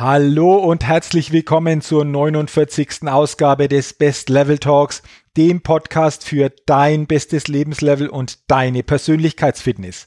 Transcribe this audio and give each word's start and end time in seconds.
Hallo 0.00 0.54
und 0.54 0.82
herzlich 0.82 1.30
willkommen 1.30 1.82
zur 1.82 2.06
49. 2.06 3.06
Ausgabe 3.06 3.68
des 3.68 3.92
Best 3.92 4.30
Level 4.30 4.56
Talks, 4.56 5.02
dem 5.36 5.60
Podcast 5.60 6.24
für 6.24 6.50
dein 6.64 7.06
bestes 7.06 7.48
Lebenslevel 7.48 8.08
und 8.08 8.38
deine 8.50 8.82
Persönlichkeitsfitness. 8.82 10.06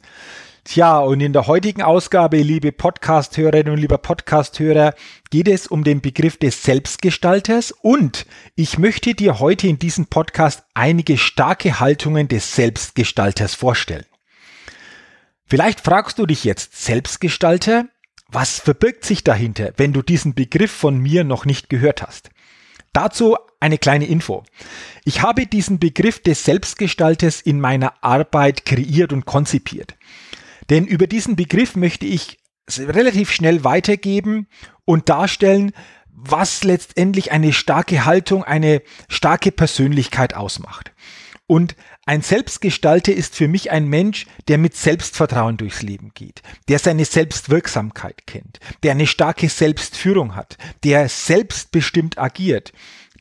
Tja, 0.63 0.97
und 0.97 1.21
in 1.21 1.31
der 1.31 1.45
heutigen 1.45 1.83
Ausgabe, 1.83 2.37
liebe 2.37 2.71
Podcasthörerinnen 2.71 3.71
und 3.71 3.79
lieber 3.79 3.99
Podcasthörer, 3.99 4.95
geht 5.29 5.47
es 5.47 5.67
um 5.67 5.83
den 5.83 6.01
Begriff 6.01 6.37
des 6.37 6.63
Selbstgestalters 6.63 7.71
und 7.71 8.25
ich 8.55 8.79
möchte 8.79 9.13
dir 9.13 9.39
heute 9.39 9.67
in 9.67 9.77
diesem 9.77 10.07
Podcast 10.07 10.63
einige 10.73 11.19
starke 11.19 11.79
Haltungen 11.79 12.27
des 12.27 12.55
Selbstgestalters 12.55 13.53
vorstellen. 13.53 14.07
Vielleicht 15.45 15.81
fragst 15.81 16.17
du 16.17 16.25
dich 16.25 16.45
jetzt, 16.45 16.83
Selbstgestalter? 16.83 17.85
Was 18.33 18.59
verbirgt 18.59 19.05
sich 19.05 19.23
dahinter, 19.23 19.73
wenn 19.77 19.93
du 19.93 20.01
diesen 20.01 20.33
Begriff 20.33 20.71
von 20.71 20.97
mir 20.97 21.23
noch 21.23 21.45
nicht 21.45 21.69
gehört 21.69 22.01
hast? 22.01 22.31
Dazu 22.91 23.37
eine 23.59 23.77
kleine 23.77 24.07
Info. 24.07 24.43
Ich 25.05 25.21
habe 25.21 25.45
diesen 25.45 25.77
Begriff 25.77 26.19
des 26.19 26.43
Selbstgestalters 26.43 27.41
in 27.41 27.61
meiner 27.61 27.93
Arbeit 28.03 28.65
kreiert 28.65 29.13
und 29.13 29.25
konzipiert. 29.25 29.95
Denn 30.71 30.87
über 30.87 31.05
diesen 31.05 31.35
Begriff 31.35 31.75
möchte 31.75 32.07
ich 32.07 32.39
relativ 32.79 33.31
schnell 33.31 33.63
weitergeben 33.63 34.47
und 34.83 35.09
darstellen, 35.09 35.71
was 36.07 36.63
letztendlich 36.63 37.31
eine 37.31 37.53
starke 37.53 38.03
Haltung, 38.03 38.43
eine 38.43 38.81
starke 39.09 39.51
Persönlichkeit 39.51 40.33
ausmacht. 40.33 40.91
Und 41.45 41.75
ein 42.05 42.21
Selbstgestalter 42.21 43.13
ist 43.13 43.35
für 43.35 43.47
mich 43.47 43.69
ein 43.69 43.87
Mensch, 43.87 44.27
der 44.47 44.57
mit 44.57 44.75
Selbstvertrauen 44.75 45.57
durchs 45.57 45.81
Leben 45.81 46.11
geht, 46.13 46.41
der 46.69 46.79
seine 46.79 47.05
Selbstwirksamkeit 47.05 48.25
kennt, 48.25 48.59
der 48.81 48.91
eine 48.91 49.07
starke 49.07 49.49
Selbstführung 49.49 50.35
hat, 50.35 50.57
der 50.83 51.09
selbstbestimmt 51.09 52.17
agiert, 52.17 52.71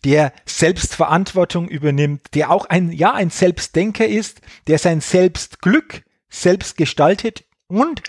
der 0.05 0.33
Selbstverantwortung 0.47 1.69
übernimmt, 1.69 2.23
der 2.35 2.51
auch 2.51 2.67
ein, 2.67 2.93
ja, 2.93 3.13
ein 3.13 3.31
Selbstdenker 3.31 4.07
ist, 4.07 4.41
der 4.67 4.79
sein 4.79 5.01
Selbstglück 5.01 6.05
selbst 6.29 6.77
gestaltet 6.77 7.45
und 7.67 8.03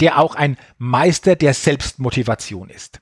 der 0.00 0.18
auch 0.18 0.34
ein 0.34 0.56
Meister 0.78 1.36
der 1.36 1.54
Selbstmotivation 1.54 2.70
ist. 2.70 3.00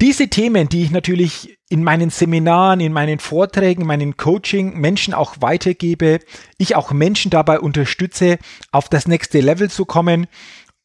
Diese 0.00 0.28
Themen, 0.28 0.68
die 0.68 0.82
ich 0.84 0.90
natürlich 0.90 1.58
in 1.70 1.84
meinen 1.84 2.10
Seminaren, 2.10 2.80
in 2.80 2.92
meinen 2.92 3.20
Vorträgen, 3.20 3.86
meinen 3.86 4.16
Coaching 4.16 4.78
Menschen 4.78 5.14
auch 5.14 5.36
weitergebe, 5.40 6.18
ich 6.58 6.74
auch 6.74 6.90
Menschen 6.90 7.30
dabei 7.30 7.60
unterstütze, 7.60 8.38
auf 8.72 8.88
das 8.88 9.06
nächste 9.06 9.40
Level 9.40 9.70
zu 9.70 9.84
kommen, 9.84 10.26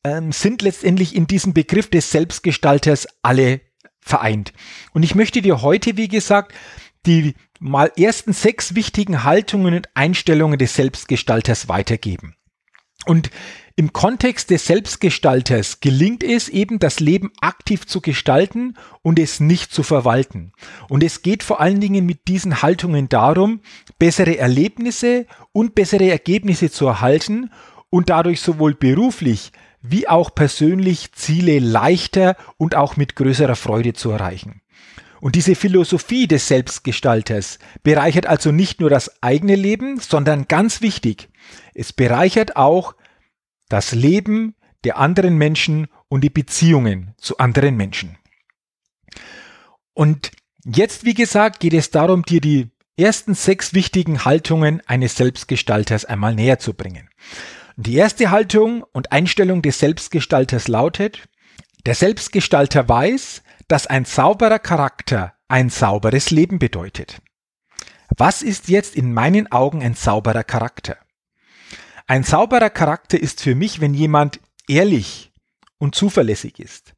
ähm, 0.03 0.31
sind 0.31 0.61
letztendlich 0.61 1.15
in 1.15 1.25
diesem 1.25 1.53
Begriff 1.53 1.89
des 1.89 2.11
Selbstgestalters 2.11 3.07
alle 3.23 3.61
vereint. 3.99 4.53
Und 4.93 5.01
ich 5.01 5.15
möchte 5.15 5.41
dir 5.41 5.63
heute, 5.63 5.97
wie 5.97 6.07
gesagt, 6.07 6.53
die 7.07 7.33
mal 7.59 7.91
ersten 7.97 8.31
sechs 8.31 8.75
wichtigen 8.75 9.23
Haltungen 9.23 9.73
und 9.73 9.89
Einstellungen 9.95 10.59
des 10.59 10.75
Selbstgestalters 10.75 11.67
weitergeben. 11.67 12.35
Und 13.07 13.31
im 13.77 13.91
Kontext 13.91 14.51
des 14.51 14.67
Selbstgestalters 14.67 15.81
gelingt 15.81 16.23
es 16.23 16.47
eben, 16.47 16.79
das 16.79 17.01
Leben 17.01 17.31
aktiv 17.41 17.85
zu 17.85 17.99
gestalten 17.99 18.75
und 19.01 19.19
es 19.19 19.41
nicht 19.41 19.73
zu 19.73 19.83
verwalten. 19.83 20.53
Und 20.87 21.03
es 21.03 21.21
geht 21.23 21.43
vor 21.43 21.59
allen 21.59 21.81
Dingen 21.81 22.05
mit 22.05 22.29
diesen 22.29 22.61
Haltungen 22.61 23.09
darum, 23.09 23.59
bessere 23.99 24.37
Erlebnisse 24.37 25.25
und 25.51 25.75
bessere 25.75 26.09
Ergebnisse 26.09 26.71
zu 26.71 26.87
erhalten 26.87 27.51
und 27.89 28.09
dadurch 28.09 28.39
sowohl 28.39 28.75
beruflich 28.75 29.51
wie 29.81 30.07
auch 30.07 30.33
persönlich 30.33 31.11
Ziele 31.11 31.59
leichter 31.59 32.37
und 32.57 32.75
auch 32.75 32.95
mit 32.95 33.15
größerer 33.15 33.55
Freude 33.55 33.93
zu 33.93 34.09
erreichen. 34.09 34.61
Und 35.19 35.35
diese 35.35 35.55
Philosophie 35.55 36.27
des 36.27 36.47
Selbstgestalters 36.47 37.59
bereichert 37.83 38.25
also 38.25 38.51
nicht 38.51 38.79
nur 38.79 38.89
das 38.89 39.21
eigene 39.21 39.55
Leben, 39.55 39.99
sondern 39.99 40.47
ganz 40.47 40.81
wichtig, 40.81 41.29
es 41.73 41.93
bereichert 41.93 42.55
auch 42.55 42.95
das 43.75 43.91
Leben 43.91 44.55
der 44.85 44.97
anderen 44.97 45.37
Menschen 45.37 45.87
und 46.07 46.21
die 46.21 46.29
Beziehungen 46.29 47.13
zu 47.17 47.39
anderen 47.39 47.75
Menschen. 47.75 48.17
Und 49.93 50.31
jetzt, 50.63 51.03
wie 51.03 51.13
gesagt, 51.13 51.59
geht 51.59 51.73
es 51.73 51.91
darum, 51.91 52.23
dir 52.23 52.39
die 52.39 52.69
ersten 52.95 53.33
sechs 53.33 53.73
wichtigen 53.73 54.23
Haltungen 54.23 54.81
eines 54.87 55.17
Selbstgestalters 55.17 56.05
einmal 56.05 56.35
näher 56.35 56.57
zu 56.57 56.73
bringen. 56.73 57.09
Die 57.75 57.95
erste 57.95 58.31
Haltung 58.31 58.85
und 58.93 59.11
Einstellung 59.11 59.61
des 59.61 59.79
Selbstgestalters 59.79 60.69
lautet, 60.69 61.27
der 61.85 61.95
Selbstgestalter 61.95 62.87
weiß, 62.87 63.43
dass 63.67 63.87
ein 63.87 64.05
sauberer 64.05 64.59
Charakter 64.59 65.33
ein 65.49 65.69
sauberes 65.69 66.31
Leben 66.31 66.59
bedeutet. 66.59 67.21
Was 68.17 68.41
ist 68.41 68.69
jetzt 68.69 68.95
in 68.95 69.13
meinen 69.13 69.51
Augen 69.51 69.83
ein 69.83 69.95
sauberer 69.95 70.45
Charakter? 70.45 70.95
Ein 72.07 72.23
sauberer 72.23 72.69
Charakter 72.69 73.19
ist 73.19 73.41
für 73.41 73.55
mich, 73.55 73.81
wenn 73.81 73.95
jemand 73.95 74.39
ehrlich 74.67 75.31
und 75.79 75.95
zuverlässig 75.95 76.59
ist. 76.59 76.93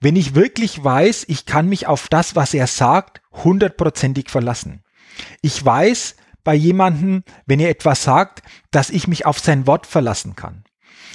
Wenn 0.00 0.16
ich 0.16 0.34
wirklich 0.34 0.82
weiß, 0.82 1.26
ich 1.28 1.46
kann 1.46 1.68
mich 1.68 1.86
auf 1.86 2.08
das, 2.08 2.34
was 2.34 2.54
er 2.54 2.66
sagt, 2.66 3.20
hundertprozentig 3.32 4.30
verlassen. 4.30 4.82
Ich 5.42 5.64
weiß 5.64 6.16
bei 6.42 6.54
jemandem, 6.54 7.22
wenn 7.46 7.60
er 7.60 7.70
etwas 7.70 8.02
sagt, 8.02 8.42
dass 8.72 8.90
ich 8.90 9.06
mich 9.06 9.26
auf 9.26 9.38
sein 9.38 9.66
Wort 9.68 9.86
verlassen 9.86 10.34
kann. 10.34 10.64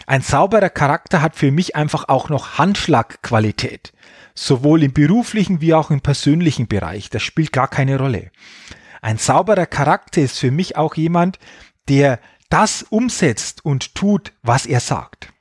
Ein 0.05 0.21
sauberer 0.21 0.69
Charakter 0.69 1.21
hat 1.21 1.35
für 1.35 1.51
mich 1.51 1.75
einfach 1.75 2.07
auch 2.07 2.29
noch 2.29 2.57
Handschlagqualität. 2.57 3.93
Sowohl 4.35 4.83
im 4.83 4.93
beruflichen 4.93 5.59
wie 5.59 5.73
auch 5.73 5.91
im 5.91 6.01
persönlichen 6.01 6.67
Bereich. 6.67 7.09
Das 7.09 7.23
spielt 7.23 7.51
gar 7.51 7.67
keine 7.67 7.97
Rolle. 7.97 8.31
Ein 9.01 9.17
sauberer 9.17 9.65
Charakter 9.65 10.21
ist 10.21 10.39
für 10.39 10.51
mich 10.51 10.77
auch 10.77 10.95
jemand, 10.95 11.39
der 11.87 12.19
das 12.53 12.83
umsetzt 12.83 13.65
und 13.65 13.95
tut, 13.95 14.31
was 14.43 14.67
er 14.67 14.79
sagt. 14.79 15.33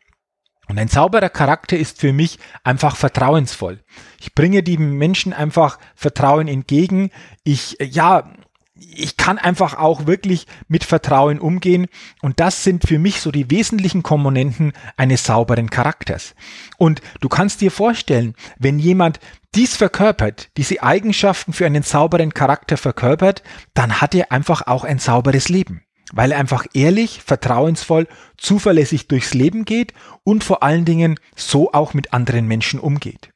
Und 0.67 0.79
ein 0.79 0.89
sauberer 0.89 1.29
Charakter 1.29 1.77
ist 1.77 2.01
für 2.01 2.15
mich 2.15 2.39
einfach 2.65 2.97
vertrauensvoll. 2.97 3.85
Ich 4.19 4.35
bringe 4.35 4.63
dem 4.63 4.97
Menschen 4.97 5.35
einfach 5.35 5.79
Vertrauen 5.95 6.49
entgegen. 6.49 7.11
Ich, 7.45 7.77
ja, 7.81 8.33
ich 8.75 9.19
kann 9.19 9.37
einfach 9.37 9.77
auch 9.77 10.07
wirklich 10.07 10.47
mit 10.69 10.85
Vertrauen 10.85 11.39
umgehen. 11.39 11.89
Und 12.23 12.41
das 12.41 12.65
sind 12.65 12.89
für 12.89 12.99
mich 12.99 13.21
so 13.21 13.31
die 13.31 13.51
wesentlichen 13.51 14.03
Komponenten 14.03 14.73
eines 14.97 15.25
sauberen 15.25 15.69
Charakters. 15.69 16.35
Und 16.79 17.03
du 17.21 17.29
kannst 17.29 17.61
dir 17.61 17.71
vorstellen, 17.71 18.35
wenn 18.59 18.79
jemand 18.79 19.21
dies 19.55 19.77
verkörpert, 19.77 20.49
diese 20.57 20.83
Eigenschaften 20.83 21.53
für 21.53 21.67
einen 21.67 21.83
sauberen 21.83 22.33
Charakter 22.33 22.79
verkörpert, 22.79 23.43
dann 23.75 24.01
hat 24.01 24.15
er 24.15 24.33
einfach 24.33 24.67
auch 24.67 24.85
ein 24.85 24.99
sauberes 24.99 25.51
Leben 25.51 25.85
weil 26.13 26.33
er 26.33 26.39
einfach 26.39 26.67
ehrlich, 26.75 27.23
vertrauensvoll, 27.23 28.07
zuverlässig 28.37 29.09
durchs 29.09 29.35
Leben 29.35 29.65
geht 29.65 29.95
und 30.23 30.45
vor 30.45 30.63
allen 30.63 30.85
Dingen 30.85 31.19
so 31.35 31.73
auch 31.73 31.95
mit 31.95 32.13
anderen 32.13 32.47
Menschen 32.47 32.79
umgeht. 32.79 33.31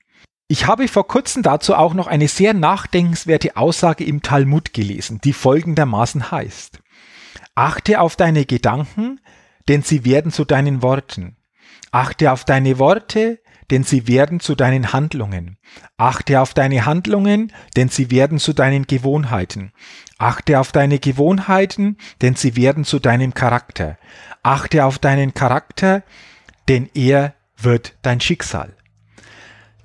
Ich 0.48 0.66
habe 0.66 0.86
vor 0.86 1.08
kurzem 1.08 1.42
dazu 1.42 1.74
auch 1.74 1.92
noch 1.92 2.06
eine 2.06 2.28
sehr 2.28 2.54
nachdenkenswerte 2.54 3.56
Aussage 3.56 4.04
im 4.04 4.22
Talmud 4.22 4.72
gelesen, 4.72 5.20
die 5.24 5.32
folgendermaßen 5.32 6.30
heißt. 6.30 6.78
Achte 7.56 8.00
auf 8.00 8.14
deine 8.14 8.44
Gedanken, 8.44 9.20
denn 9.68 9.82
sie 9.82 10.04
werden 10.04 10.30
zu 10.30 10.44
deinen 10.44 10.82
Worten. 10.82 11.36
Achte 11.90 12.30
auf 12.30 12.44
deine 12.44 12.78
Worte, 12.78 13.40
denn 13.70 13.84
sie 13.84 14.06
werden 14.06 14.40
zu 14.40 14.54
deinen 14.54 14.92
Handlungen. 14.92 15.56
Achte 15.96 16.40
auf 16.40 16.54
deine 16.54 16.86
Handlungen, 16.86 17.52
denn 17.76 17.88
sie 17.88 18.10
werden 18.10 18.38
zu 18.38 18.52
deinen 18.52 18.86
Gewohnheiten. 18.86 19.72
Achte 20.18 20.60
auf 20.60 20.72
deine 20.72 20.98
Gewohnheiten, 20.98 21.98
denn 22.22 22.34
sie 22.34 22.56
werden 22.56 22.84
zu 22.84 22.98
deinem 22.98 23.34
Charakter. 23.34 23.98
Achte 24.42 24.84
auf 24.84 24.98
deinen 24.98 25.34
Charakter, 25.34 26.02
denn 26.68 26.88
er 26.94 27.34
wird 27.56 27.94
dein 28.02 28.20
Schicksal. 28.20 28.75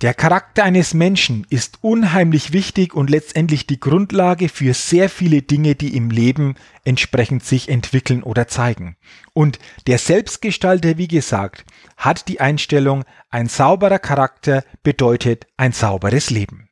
Der 0.01 0.15
Charakter 0.15 0.63
eines 0.63 0.95
Menschen 0.95 1.45
ist 1.51 1.77
unheimlich 1.81 2.53
wichtig 2.53 2.95
und 2.95 3.11
letztendlich 3.11 3.67
die 3.67 3.79
Grundlage 3.79 4.49
für 4.49 4.73
sehr 4.73 5.09
viele 5.09 5.43
Dinge, 5.43 5.75
die 5.75 5.95
im 5.95 6.09
Leben 6.09 6.55
entsprechend 6.83 7.45
sich 7.45 7.69
entwickeln 7.69 8.23
oder 8.23 8.47
zeigen. 8.47 8.97
Und 9.33 9.59
der 9.85 9.99
Selbstgestalter, 9.99 10.97
wie 10.97 11.07
gesagt, 11.07 11.65
hat 11.97 12.27
die 12.29 12.39
Einstellung, 12.39 13.03
ein 13.29 13.47
sauberer 13.47 13.99
Charakter 13.99 14.63
bedeutet 14.81 15.45
ein 15.55 15.71
sauberes 15.71 16.31
Leben. 16.31 16.69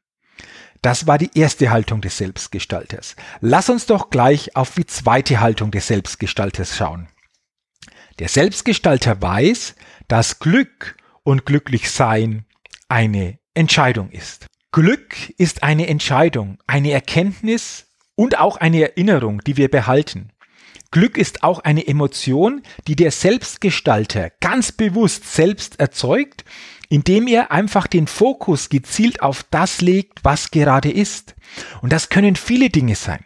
Das 0.82 1.06
war 1.06 1.20
die 1.20 1.30
erste 1.36 1.70
Haltung 1.70 2.02
des 2.02 2.18
Selbstgestalters. 2.18 3.16
Lass 3.42 3.70
uns 3.70 3.86
doch 3.86 4.10
gleich 4.10 4.56
auf 4.56 4.74
die 4.74 4.88
zweite 4.88 5.40
Haltung 5.40 5.70
des 5.70 5.86
Selbstgestalters 5.86 6.76
schauen. 6.76 7.10
Der 8.18 8.28
Selbstgestalter 8.28 9.22
weiß, 9.22 9.76
dass 10.08 10.40
Glück 10.40 10.98
und 11.22 11.46
Glücklichsein 11.46 12.46
eine 12.90 13.40
Entscheidung 13.54 14.12
ist. 14.12 14.48
Glück 14.72 15.16
ist 15.38 15.64
eine 15.64 15.88
Entscheidung, 15.88 16.58
eine 16.68 16.92
Erkenntnis 16.92 17.88
und 18.16 18.38
auch 18.38 18.58
eine 18.58 18.82
Erinnerung, 18.82 19.42
die 19.42 19.58
wir 19.58 19.70
behalten. 19.70 20.32
Glück 20.92 21.18
ist 21.18 21.44
auch 21.44 21.60
eine 21.60 21.88
Emotion, 21.88 22.64
die 22.88 22.96
der 22.96 23.12
Selbstgestalter 23.12 24.32
ganz 24.42 24.72
bewusst 24.72 25.34
selbst 25.34 25.80
erzeugt, 25.80 26.44
indem 26.90 27.28
er 27.28 27.52
einfach 27.52 27.88
den 27.88 28.08
Fokus 28.08 28.70
gezielt 28.70 29.22
auf 29.22 29.44
das 29.52 29.82
legt, 29.82 30.20
was 30.24 30.52
gerade 30.52 30.92
ist. 30.92 31.36
Und 31.82 31.94
das 31.94 32.10
können 32.10 32.36
viele 32.36 32.70
Dinge 32.70 32.96
sein 32.96 33.24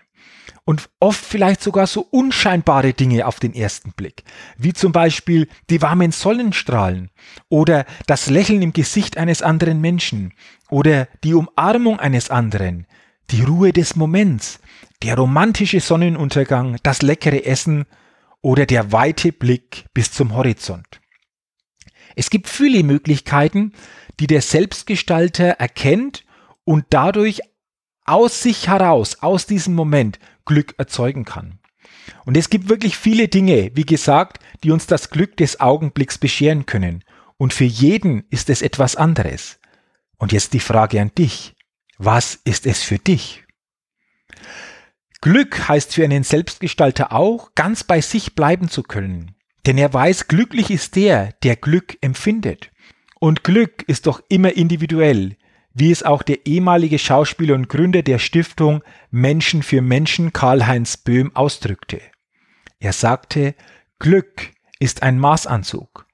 und 0.65 0.89
oft 0.99 1.23
vielleicht 1.23 1.61
sogar 1.61 1.87
so 1.87 2.07
unscheinbare 2.09 2.93
Dinge 2.93 3.27
auf 3.27 3.39
den 3.39 3.53
ersten 3.53 3.91
Blick, 3.91 4.23
wie 4.57 4.73
zum 4.73 4.91
Beispiel 4.91 5.47
die 5.69 5.81
warmen 5.81 6.11
Sonnenstrahlen 6.11 7.11
oder 7.49 7.85
das 8.07 8.29
Lächeln 8.29 8.61
im 8.61 8.73
Gesicht 8.73 9.17
eines 9.17 9.41
anderen 9.41 9.81
Menschen 9.81 10.33
oder 10.69 11.07
die 11.23 11.33
Umarmung 11.33 11.99
eines 11.99 12.29
anderen, 12.29 12.87
die 13.31 13.43
Ruhe 13.43 13.73
des 13.73 13.95
Moments, 13.95 14.59
der 15.01 15.17
romantische 15.17 15.81
Sonnenuntergang, 15.81 16.77
das 16.83 17.01
leckere 17.01 17.45
Essen 17.45 17.85
oder 18.41 18.65
der 18.65 18.91
weite 18.91 19.31
Blick 19.31 19.85
bis 19.93 20.11
zum 20.11 20.33
Horizont. 20.33 21.01
Es 22.15 22.29
gibt 22.29 22.47
viele 22.47 22.83
Möglichkeiten, 22.83 23.73
die 24.19 24.27
der 24.27 24.41
Selbstgestalter 24.41 25.45
erkennt 25.45 26.23
und 26.63 26.85
dadurch 26.91 27.41
aus 28.05 28.41
sich 28.41 28.67
heraus, 28.67 29.17
aus 29.21 29.45
diesem 29.45 29.75
Moment 29.75 30.19
Glück 30.45 30.75
erzeugen 30.77 31.25
kann. 31.25 31.59
Und 32.25 32.37
es 32.37 32.49
gibt 32.49 32.69
wirklich 32.69 32.97
viele 32.97 33.27
Dinge, 33.27 33.71
wie 33.73 33.85
gesagt, 33.85 34.39
die 34.63 34.71
uns 34.71 34.87
das 34.87 35.09
Glück 35.09 35.37
des 35.37 35.59
Augenblicks 35.59 36.17
bescheren 36.17 36.65
können. 36.65 37.03
Und 37.37 37.53
für 37.53 37.65
jeden 37.65 38.25
ist 38.29 38.49
es 38.49 38.61
etwas 38.61 38.95
anderes. 38.95 39.59
Und 40.17 40.31
jetzt 40.31 40.53
die 40.53 40.59
Frage 40.59 41.01
an 41.01 41.11
dich. 41.17 41.55
Was 41.97 42.35
ist 42.35 42.65
es 42.65 42.83
für 42.83 42.97
dich? 42.97 43.43
Glück 45.21 45.69
heißt 45.69 45.93
für 45.93 46.03
einen 46.03 46.23
Selbstgestalter 46.23 47.13
auch, 47.13 47.55
ganz 47.55 47.83
bei 47.83 48.01
sich 48.01 48.35
bleiben 48.35 48.69
zu 48.69 48.83
können. 48.83 49.35
Denn 49.65 49.77
er 49.77 49.93
weiß, 49.93 50.27
glücklich 50.27 50.69
ist 50.69 50.95
der, 50.95 51.33
der 51.43 51.55
Glück 51.55 51.97
empfindet. 52.01 52.71
Und 53.19 53.43
Glück 53.43 53.83
ist 53.87 54.07
doch 54.07 54.21
immer 54.27 54.53
individuell 54.53 55.37
wie 55.73 55.91
es 55.91 56.03
auch 56.03 56.21
der 56.21 56.45
ehemalige 56.45 56.99
Schauspieler 56.99 57.55
und 57.55 57.69
Gründer 57.69 58.03
der 58.03 58.19
Stiftung 58.19 58.83
Menschen 59.09 59.63
für 59.63 59.81
Menschen 59.81 60.33
Karl-Heinz 60.33 60.97
Böhm 60.97 61.35
ausdrückte. 61.35 62.01
Er 62.79 62.93
sagte, 62.93 63.55
Glück 63.99 64.51
ist 64.79 65.03
ein 65.03 65.19
Maßanzug. 65.19 66.05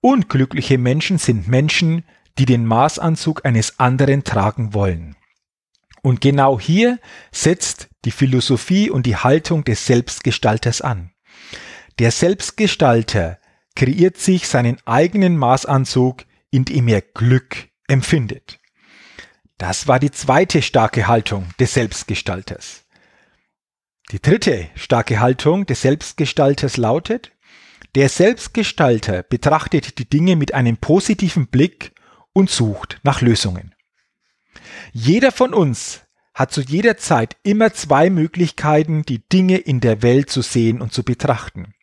Unglückliche 0.00 0.78
Menschen 0.78 1.18
sind 1.18 1.48
Menschen, 1.48 2.04
die 2.38 2.46
den 2.46 2.66
Maßanzug 2.66 3.44
eines 3.44 3.78
anderen 3.78 4.24
tragen 4.24 4.74
wollen. 4.74 5.16
Und 6.02 6.20
genau 6.20 6.60
hier 6.60 6.98
setzt 7.32 7.88
die 8.04 8.10
Philosophie 8.10 8.90
und 8.90 9.06
die 9.06 9.16
Haltung 9.16 9.64
des 9.64 9.86
Selbstgestalters 9.86 10.82
an. 10.82 11.12
Der 11.98 12.10
Selbstgestalter 12.10 13.38
kreiert 13.74 14.18
sich 14.18 14.46
seinen 14.46 14.76
eigenen 14.84 15.36
Maßanzug, 15.36 16.24
indem 16.50 16.88
er 16.88 17.00
Glück 17.00 17.68
empfindet. 17.88 18.60
Das 19.58 19.86
war 19.86 20.00
die 20.00 20.10
zweite 20.10 20.62
starke 20.62 21.06
Haltung 21.06 21.48
des 21.60 21.74
Selbstgestalters. 21.74 22.84
Die 24.10 24.20
dritte 24.20 24.68
starke 24.74 25.20
Haltung 25.20 25.64
des 25.66 25.82
Selbstgestalters 25.82 26.76
lautet, 26.76 27.32
der 27.94 28.08
Selbstgestalter 28.08 29.22
betrachtet 29.22 29.98
die 29.98 30.08
Dinge 30.08 30.34
mit 30.34 30.52
einem 30.52 30.76
positiven 30.76 31.46
Blick 31.46 31.92
und 32.32 32.50
sucht 32.50 33.00
nach 33.04 33.20
Lösungen. 33.20 33.74
Jeder 34.92 35.30
von 35.30 35.54
uns 35.54 36.02
hat 36.34 36.52
zu 36.52 36.60
jeder 36.60 36.96
Zeit 36.96 37.36
immer 37.44 37.72
zwei 37.72 38.10
Möglichkeiten, 38.10 39.04
die 39.04 39.26
Dinge 39.28 39.58
in 39.58 39.80
der 39.80 40.02
Welt 40.02 40.30
zu 40.30 40.42
sehen 40.42 40.80
und 40.80 40.92
zu 40.92 41.04
betrachten. 41.04 41.74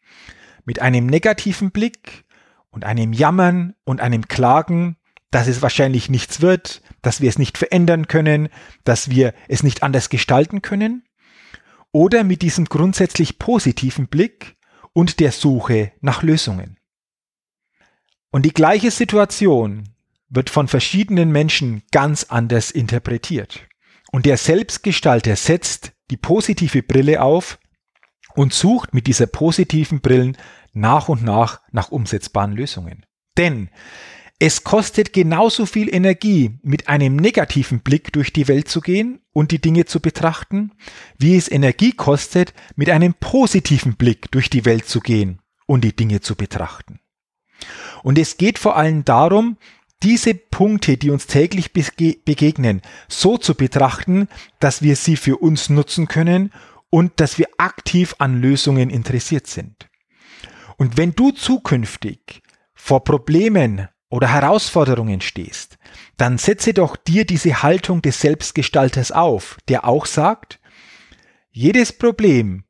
Mit 0.65 0.81
einem 0.81 1.06
negativen 1.06 1.71
Blick 1.71 2.25
und 2.69 2.83
einem 2.83 3.13
Jammern 3.13 3.75
und 3.85 4.01
einem 4.01 4.27
Klagen 4.27 4.97
dass 5.31 5.48
es 5.48 5.62
wahrscheinlich 5.62 6.10
nichts 6.10 6.42
wird, 6.42 6.81
dass 7.01 7.22
wir 7.22 7.30
es 7.30 7.39
nicht 7.39 7.57
verändern 7.57 8.07
können, 8.07 8.50
dass 8.83 9.10
wir 9.10 9.33
es 9.48 9.63
nicht 9.63 9.81
anders 9.81 10.10
gestalten 10.10 10.62
können, 10.62 11.04
oder 11.94 12.24
mit 12.24 12.42
diesem 12.42 12.66
grundsätzlich 12.66 13.39
positiven 13.39 14.07
Blick 14.07 14.56
und 14.94 15.19
der 15.19 15.31
Suche 15.31 15.92
nach 16.01 16.24
Lösungen. 16.24 16.78
Und 18.31 18.45
die 18.45 18.54
gleiche 18.54 18.92
Situation 18.92 19.89
wird 20.30 20.50
von 20.50 20.68
verschiedenen 20.68 21.31
Menschen 21.31 21.83
ganz 21.92 22.25
anders 22.25 22.72
interpretiert. 22.72 23.68
Und 24.12 24.25
der 24.25 24.38
Selbstgestalter 24.38 25.36
setzt 25.36 25.92
die 26.10 26.18
positive 26.18 26.83
Brille 26.83 27.22
auf 27.22 27.60
und 28.36 28.54
sucht 28.54 28.94
mit 28.94 29.07
dieser 29.07 29.28
positiven 29.28 30.00
Brillen 30.00 30.38
nach 30.74 31.10
und 31.10 31.24
nach 31.24 31.62
nach 31.72 31.92
umsetzbaren 31.92 32.54
Lösungen. 32.54 33.06
Denn 33.38 33.69
es 34.43 34.63
kostet 34.63 35.13
genauso 35.13 35.67
viel 35.67 35.93
Energie, 35.93 36.57
mit 36.63 36.88
einem 36.88 37.15
negativen 37.15 37.81
Blick 37.81 38.11
durch 38.11 38.33
die 38.33 38.47
Welt 38.47 38.67
zu 38.69 38.81
gehen 38.81 39.21
und 39.33 39.51
die 39.51 39.61
Dinge 39.61 39.85
zu 39.85 39.99
betrachten, 39.99 40.71
wie 41.19 41.38
es 41.38 41.47
Energie 41.47 41.91
kostet, 41.91 42.55
mit 42.75 42.89
einem 42.89 43.13
positiven 43.13 43.97
Blick 43.97 44.31
durch 44.31 44.49
die 44.49 44.65
Welt 44.65 44.88
zu 44.88 44.99
gehen 44.99 45.43
und 45.67 45.83
die 45.83 45.95
Dinge 45.95 46.21
zu 46.21 46.33
betrachten. 46.33 46.99
Und 48.01 48.17
es 48.17 48.38
geht 48.38 48.57
vor 48.57 48.77
allem 48.77 49.05
darum, 49.05 49.57
diese 50.01 50.33
Punkte, 50.33 50.97
die 50.97 51.11
uns 51.11 51.27
täglich 51.27 51.71
begegnen, 51.71 52.81
so 53.07 53.37
zu 53.37 53.53
betrachten, 53.53 54.27
dass 54.59 54.81
wir 54.81 54.95
sie 54.95 55.17
für 55.17 55.37
uns 55.37 55.69
nutzen 55.69 56.07
können 56.07 56.51
und 56.89 57.19
dass 57.19 57.37
wir 57.37 57.45
aktiv 57.59 58.15
an 58.17 58.41
Lösungen 58.41 58.89
interessiert 58.89 59.45
sind. 59.45 59.87
Und 60.77 60.97
wenn 60.97 61.13
du 61.13 61.30
zukünftig 61.30 62.42
vor 62.73 63.04
Problemen 63.04 63.87
oder 64.11 64.27
Herausforderungen 64.27 65.21
stehst, 65.21 65.80
dann 66.18 66.37
setze 66.37 66.73
doch 66.73 66.95
dir 66.95 67.25
diese 67.25 67.63
Haltung 67.63 68.03
des 68.03 68.21
Selbstgestalters 68.21 69.11
auf, 69.11 69.57
der 69.69 69.87
auch 69.87 70.06
sagt, 70.06 70.59
jedes 71.49 71.94
Problem 71.94 72.65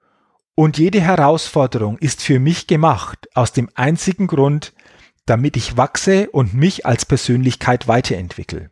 und 0.55 0.77
jede 0.77 1.01
Herausforderung 1.01 1.97
ist 1.97 2.21
für 2.21 2.39
mich 2.39 2.67
gemacht 2.67 3.27
aus 3.33 3.51
dem 3.51 3.69
einzigen 3.75 4.27
Grund, 4.27 4.73
damit 5.25 5.57
ich 5.57 5.77
wachse 5.77 6.29
und 6.29 6.53
mich 6.53 6.85
als 6.85 7.05
Persönlichkeit 7.05 7.87
weiterentwickle. 7.87 8.71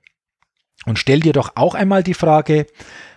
Und 0.86 1.00
stell 1.00 1.20
dir 1.20 1.34
doch 1.34 1.56
auch 1.56 1.74
einmal 1.74 2.04
die 2.04 2.14
Frage, 2.14 2.68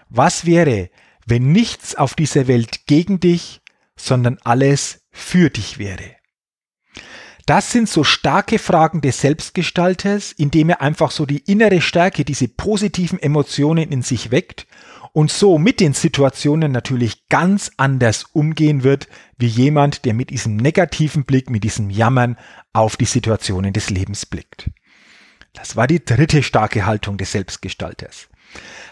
was 0.09 0.47
wäre, 0.47 0.91
wenn 1.27 1.53
nichts 1.53 1.95
auf 1.95 2.15
dieser 2.15 2.49
Welt 2.49 2.87
gegen 2.87 3.21
dich, 3.21 3.61
sondern 3.97 4.39
alles 4.45 5.03
für 5.11 5.51
dich 5.51 5.79
wäre? 5.79 6.22
Das 7.47 7.73
sind 7.73 7.89
so 7.89 8.05
starke 8.05 8.59
Fragen 8.59 9.01
des 9.01 9.21
Selbstgestalters, 9.21 10.33
indem 10.33 10.71
er 10.71 10.81
einfach 10.81 11.11
so 11.11 11.27
die 11.27 11.39
innere 11.39 11.81
Stärke, 11.81 12.25
diese 12.25 12.47
positiven 12.47 13.21
Emotionen 13.21 13.91
in 13.91 14.03
sich 14.03 14.31
weckt 14.31 14.67
und 15.13 15.31
so 15.31 15.59
mit 15.59 15.81
den 15.81 15.93
Situationen 15.93 16.73
natürlich 16.73 17.29
ganz 17.29 17.73
anders 17.77 18.25
umgehen 18.33 18.83
wird, 18.85 19.09
wie 19.39 19.47
jemand, 19.47 20.05
der 20.05 20.15
mit 20.15 20.31
diesem 20.31 20.57
negativen 20.57 21.25
Blick, 21.25 21.51
mit 21.51 21.65
diesem 21.65 21.91
Jammern 21.91 22.39
auf 22.73 22.97
die 22.97 23.05
Situationen 23.05 23.73
des 23.73 23.91
Lebens 23.91 24.25
blickt. 24.25 24.71
Das 25.53 25.77
war 25.77 25.87
die 25.87 26.03
dritte 26.03 26.43
starke 26.43 26.87
Haltung 26.87 27.19
des 27.19 27.33
Selbstgestalters. 27.33 28.29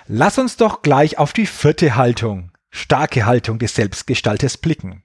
Lass 0.07 0.39
uns 0.39 0.57
doch 0.57 0.83
gleich 0.83 1.19
auf 1.19 1.33
die 1.33 1.47
vierte 1.47 1.97
Haltung, 1.97 2.51
starke 2.71 3.25
Haltung 3.25 3.59
des 3.59 3.75
Selbstgestalters 3.75 4.59
blicken. 4.59 5.05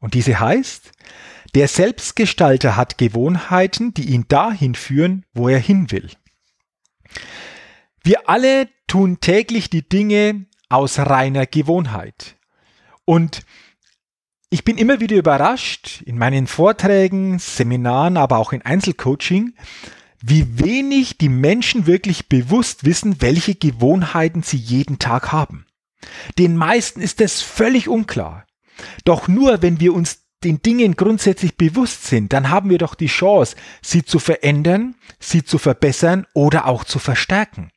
Und 0.00 0.14
diese 0.14 0.38
heißt, 0.38 0.92
der 1.56 1.68
Selbstgestalter 1.68 2.76
hat 2.76 2.98
Gewohnheiten, 2.98 3.94
die 3.94 4.10
ihn 4.10 4.26
dahin 4.28 4.74
führen, 4.74 5.24
wo 5.32 5.48
er 5.48 5.58
hin 5.58 5.90
will. 5.90 6.10
Wir 8.02 8.28
alle 8.28 8.68
tun 8.86 9.20
täglich 9.20 9.70
die 9.70 9.88
Dinge 9.88 10.44
aus 10.68 10.98
reiner 10.98 11.46
Gewohnheit. 11.46 12.36
Und 13.06 13.46
ich 14.50 14.64
bin 14.64 14.76
immer 14.76 15.00
wieder 15.00 15.16
überrascht 15.16 16.02
in 16.04 16.18
meinen 16.18 16.46
Vorträgen, 16.46 17.38
Seminaren, 17.38 18.18
aber 18.18 18.36
auch 18.36 18.52
in 18.52 18.60
Einzelcoaching, 18.60 19.54
wie 20.20 20.58
wenig 20.58 21.16
die 21.16 21.30
Menschen 21.30 21.86
wirklich 21.86 22.28
bewusst 22.28 22.84
wissen, 22.84 23.22
welche 23.22 23.54
Gewohnheiten 23.54 24.42
sie 24.42 24.58
jeden 24.58 24.98
Tag 24.98 25.32
haben. 25.32 25.64
Den 26.36 26.54
meisten 26.54 27.00
ist 27.00 27.22
es 27.22 27.40
völlig 27.40 27.88
unklar. 27.88 28.46
Doch 29.06 29.26
nur 29.26 29.62
wenn 29.62 29.80
wir 29.80 29.94
uns 29.94 30.25
den 30.46 30.62
Dingen 30.62 30.94
grundsätzlich 30.94 31.56
bewusst 31.56 32.04
sind, 32.04 32.32
dann 32.32 32.50
haben 32.50 32.70
wir 32.70 32.78
doch 32.78 32.94
die 32.94 33.08
Chance, 33.08 33.56
sie 33.82 34.04
zu 34.04 34.20
verändern, 34.20 34.94
sie 35.18 35.44
zu 35.44 35.58
verbessern 35.58 36.24
oder 36.34 36.66
auch 36.66 36.84
zu 36.84 37.00
verstärken. 37.00 37.70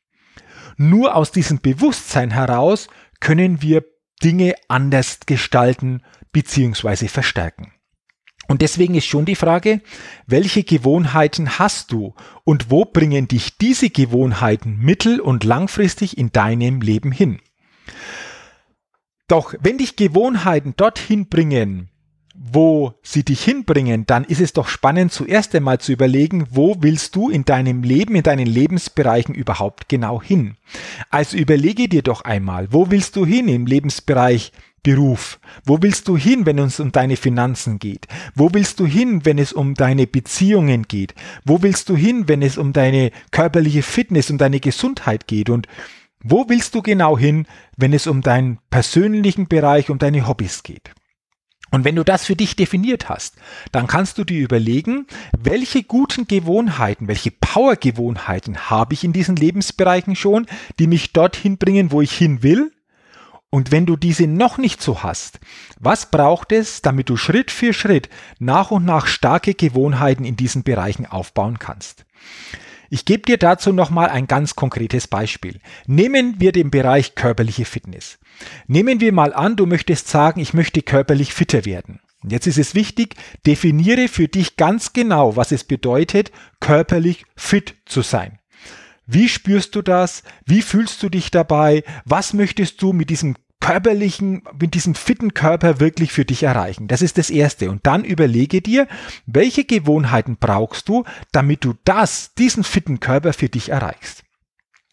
Nur 0.76 1.16
aus 1.16 1.32
diesem 1.32 1.60
Bewusstsein 1.60 2.30
heraus 2.30 2.88
können 3.18 3.60
wir 3.60 3.84
Dinge 4.22 4.54
anders 4.68 5.18
gestalten 5.26 6.02
bzw. 6.32 7.08
verstärken. 7.08 7.72
Und 8.46 8.62
deswegen 8.62 8.94
ist 8.94 9.06
schon 9.06 9.24
die 9.24 9.36
Frage, 9.36 9.80
welche 10.26 10.64
Gewohnheiten 10.64 11.58
hast 11.58 11.92
du 11.92 12.14
und 12.44 12.70
wo 12.70 12.84
bringen 12.84 13.28
dich 13.28 13.58
diese 13.58 13.90
Gewohnheiten 13.90 14.78
mittel- 14.78 15.20
und 15.20 15.44
langfristig 15.44 16.18
in 16.18 16.32
deinem 16.32 16.80
Leben 16.80 17.12
hin? 17.12 17.40
Doch 19.28 19.54
wenn 19.60 19.78
dich 19.78 19.96
Gewohnheiten 19.96 20.74
dorthin 20.76 21.28
bringen, 21.28 21.89
wo 22.52 22.94
sie 23.02 23.24
dich 23.24 23.42
hinbringen, 23.42 24.06
dann 24.06 24.24
ist 24.24 24.40
es 24.40 24.52
doch 24.52 24.68
spannend, 24.68 25.12
zuerst 25.12 25.54
einmal 25.54 25.78
zu 25.78 25.92
überlegen, 25.92 26.46
wo 26.50 26.76
willst 26.80 27.16
du 27.16 27.30
in 27.30 27.44
deinem 27.44 27.82
Leben, 27.82 28.14
in 28.14 28.22
deinen 28.22 28.46
Lebensbereichen 28.46 29.34
überhaupt 29.34 29.88
genau 29.88 30.22
hin. 30.22 30.56
Also 31.10 31.36
überlege 31.36 31.88
dir 31.88 32.02
doch 32.02 32.22
einmal, 32.22 32.72
wo 32.72 32.90
willst 32.90 33.16
du 33.16 33.26
hin 33.26 33.48
im 33.48 33.66
Lebensbereich 33.66 34.52
Beruf? 34.82 35.38
Wo 35.64 35.82
willst 35.82 36.08
du 36.08 36.16
hin, 36.16 36.46
wenn 36.46 36.58
es 36.58 36.80
um 36.80 36.90
deine 36.90 37.16
Finanzen 37.16 37.78
geht? 37.78 38.06
Wo 38.34 38.54
willst 38.54 38.80
du 38.80 38.86
hin, 38.86 39.24
wenn 39.24 39.38
es 39.38 39.52
um 39.52 39.74
deine 39.74 40.06
Beziehungen 40.06 40.84
geht? 40.88 41.14
Wo 41.44 41.62
willst 41.62 41.88
du 41.90 41.96
hin, 41.96 42.28
wenn 42.28 42.40
es 42.40 42.56
um 42.56 42.72
deine 42.72 43.10
körperliche 43.30 43.82
Fitness, 43.82 44.30
um 44.30 44.38
deine 44.38 44.60
Gesundheit 44.60 45.26
geht? 45.26 45.50
Und 45.50 45.66
wo 46.22 46.48
willst 46.48 46.74
du 46.74 46.82
genau 46.82 47.18
hin, 47.18 47.46
wenn 47.76 47.92
es 47.92 48.06
um 48.06 48.22
deinen 48.22 48.58
persönlichen 48.70 49.48
Bereich, 49.48 49.90
um 49.90 49.98
deine 49.98 50.26
Hobbys 50.26 50.62
geht? 50.62 50.92
Und 51.70 51.84
wenn 51.84 51.96
du 51.96 52.04
das 52.04 52.24
für 52.24 52.36
dich 52.36 52.56
definiert 52.56 53.08
hast, 53.08 53.36
dann 53.70 53.86
kannst 53.86 54.18
du 54.18 54.24
dir 54.24 54.42
überlegen, 54.42 55.06
welche 55.38 55.84
guten 55.84 56.26
Gewohnheiten, 56.26 57.06
welche 57.06 57.30
Power-Gewohnheiten 57.30 58.70
habe 58.70 58.94
ich 58.94 59.04
in 59.04 59.12
diesen 59.12 59.36
Lebensbereichen 59.36 60.16
schon, 60.16 60.46
die 60.78 60.86
mich 60.86 61.12
dorthin 61.12 61.58
bringen, 61.58 61.92
wo 61.92 62.00
ich 62.00 62.12
hin 62.12 62.42
will. 62.42 62.72
Und 63.50 63.72
wenn 63.72 63.86
du 63.86 63.96
diese 63.96 64.26
noch 64.26 64.58
nicht 64.58 64.80
so 64.80 65.02
hast, 65.02 65.40
was 65.78 66.10
braucht 66.10 66.52
es, 66.52 66.82
damit 66.82 67.08
du 67.08 67.16
Schritt 67.16 67.50
für 67.50 67.72
Schritt 67.72 68.08
nach 68.38 68.70
und 68.70 68.84
nach 68.84 69.06
starke 69.06 69.54
Gewohnheiten 69.54 70.24
in 70.24 70.36
diesen 70.36 70.62
Bereichen 70.62 71.06
aufbauen 71.06 71.58
kannst? 71.58 72.04
Ich 72.92 73.04
gebe 73.04 73.22
dir 73.22 73.38
dazu 73.38 73.72
nochmal 73.72 74.08
ein 74.08 74.26
ganz 74.26 74.56
konkretes 74.56 75.06
Beispiel. 75.06 75.60
Nehmen 75.86 76.40
wir 76.40 76.50
den 76.50 76.72
Bereich 76.72 77.14
körperliche 77.14 77.64
Fitness. 77.64 78.18
Nehmen 78.66 79.00
wir 79.00 79.12
mal 79.12 79.32
an, 79.32 79.54
du 79.54 79.64
möchtest 79.64 80.08
sagen, 80.08 80.40
ich 80.40 80.54
möchte 80.54 80.82
körperlich 80.82 81.32
fitter 81.32 81.64
werden. 81.64 82.00
Jetzt 82.28 82.48
ist 82.48 82.58
es 82.58 82.74
wichtig, 82.74 83.14
definiere 83.46 84.08
für 84.08 84.26
dich 84.26 84.56
ganz 84.56 84.92
genau, 84.92 85.36
was 85.36 85.52
es 85.52 85.62
bedeutet, 85.62 86.32
körperlich 86.58 87.24
fit 87.36 87.76
zu 87.86 88.02
sein. 88.02 88.40
Wie 89.06 89.28
spürst 89.28 89.76
du 89.76 89.82
das? 89.82 90.24
Wie 90.44 90.60
fühlst 90.60 91.00
du 91.02 91.08
dich 91.08 91.30
dabei? 91.30 91.84
Was 92.04 92.34
möchtest 92.34 92.82
du 92.82 92.92
mit 92.92 93.08
diesem 93.08 93.36
körperlichen, 93.60 94.42
mit 94.58 94.74
diesem 94.74 94.94
fitten 94.94 95.34
Körper 95.34 95.80
wirklich 95.80 96.12
für 96.12 96.24
dich 96.24 96.42
erreichen. 96.42 96.88
Das 96.88 97.02
ist 97.02 97.18
das 97.18 97.30
Erste. 97.30 97.70
Und 97.70 97.86
dann 97.86 98.04
überlege 98.04 98.62
dir, 98.62 98.88
welche 99.26 99.64
Gewohnheiten 99.64 100.36
brauchst 100.38 100.88
du, 100.88 101.04
damit 101.32 101.64
du 101.64 101.74
das, 101.84 102.34
diesen 102.34 102.64
fitten 102.64 103.00
Körper 103.00 103.32
für 103.32 103.48
dich 103.48 103.68
erreichst. 103.68 104.24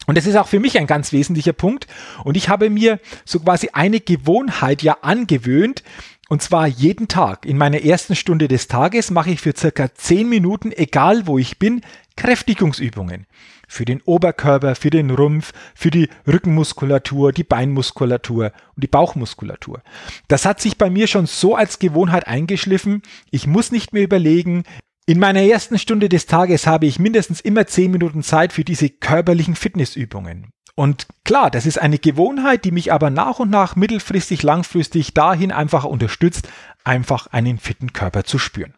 Und 0.06 0.18
das 0.18 0.26
ist 0.26 0.36
auch 0.36 0.48
für 0.48 0.60
mich 0.60 0.78
ein 0.78 0.88
ganz 0.88 1.12
wesentlicher 1.12 1.54
Punkt. 1.54 1.88
Und 2.24 2.38
ich 2.38 2.50
habe 2.50 2.70
mir 2.70 3.00
so 3.26 3.40
quasi 3.40 3.70
eine 3.74 4.00
Gewohnheit 4.00 4.84
ja 4.84 4.98
angewöhnt. 5.02 5.84
Und 6.30 6.42
zwar 6.42 6.68
jeden 6.68 7.08
Tag. 7.08 7.46
In 7.46 7.58
meiner 7.58 7.82
ersten 7.84 8.16
Stunde 8.16 8.48
des 8.50 8.68
Tages 8.68 9.12
mache 9.12 9.32
ich 9.32 9.42
für 9.42 9.54
circa 9.56 9.94
zehn 9.94 10.28
Minuten, 10.28 10.72
egal 10.72 11.26
wo 11.26 11.38
ich 11.38 11.58
bin, 11.58 11.82
Kräftigungsübungen 12.18 13.28
für 13.68 13.86
den 13.86 14.02
Oberkörper, 14.02 14.76
für 14.76 14.90
den 14.90 15.12
Rumpf, 15.12 15.54
für 15.76 15.92
die 15.92 16.10
Rückenmuskulatur, 16.26 17.32
die 17.34 17.44
Beinmuskulatur 17.44 18.52
und 18.76 18.84
die 18.84 18.88
Bauchmuskulatur. 18.88 19.82
Das 20.28 20.46
hat 20.46 20.62
sich 20.62 20.78
bei 20.78 20.90
mir 20.90 21.08
schon 21.08 21.28
so 21.28 21.56
als 21.56 21.80
Gewohnheit 21.80 22.28
eingeschliffen. 22.28 23.02
Ich 23.30 23.46
muss 23.46 23.72
nicht 23.72 23.94
mehr 23.94 24.04
überlegen. 24.04 24.64
In 25.06 25.20
meiner 25.20 25.42
ersten 25.42 25.78
Stunde 25.78 26.10
des 26.10 26.26
Tages 26.26 26.66
habe 26.68 26.86
ich 26.86 27.00
mindestens 27.00 27.42
immer 27.42 27.68
zehn 27.68 27.92
Minuten 27.92 28.24
Zeit 28.24 28.54
für 28.54 28.64
diese 28.64 28.90
körperlichen 28.90 29.56
Fitnessübungen. 29.56 30.50
Und 30.76 31.08
klar, 31.24 31.50
das 31.50 31.66
ist 31.66 31.80
eine 31.80 31.98
Gewohnheit, 31.98 32.64
die 32.64 32.72
mich 32.72 32.94
aber 32.94 33.10
nach 33.10 33.40
und 33.40 33.50
nach 33.50 33.76
mittelfristig, 33.76 34.44
langfristig 34.44 35.14
dahin 35.14 35.52
einfach 35.52 35.86
unterstützt, 35.86 36.50
einfach 36.84 37.28
einen 37.28 37.58
fitten 37.58 37.94
Körper 37.94 38.26
zu 38.26 38.38
spüren. 38.38 38.76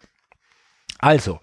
Also, 0.98 1.40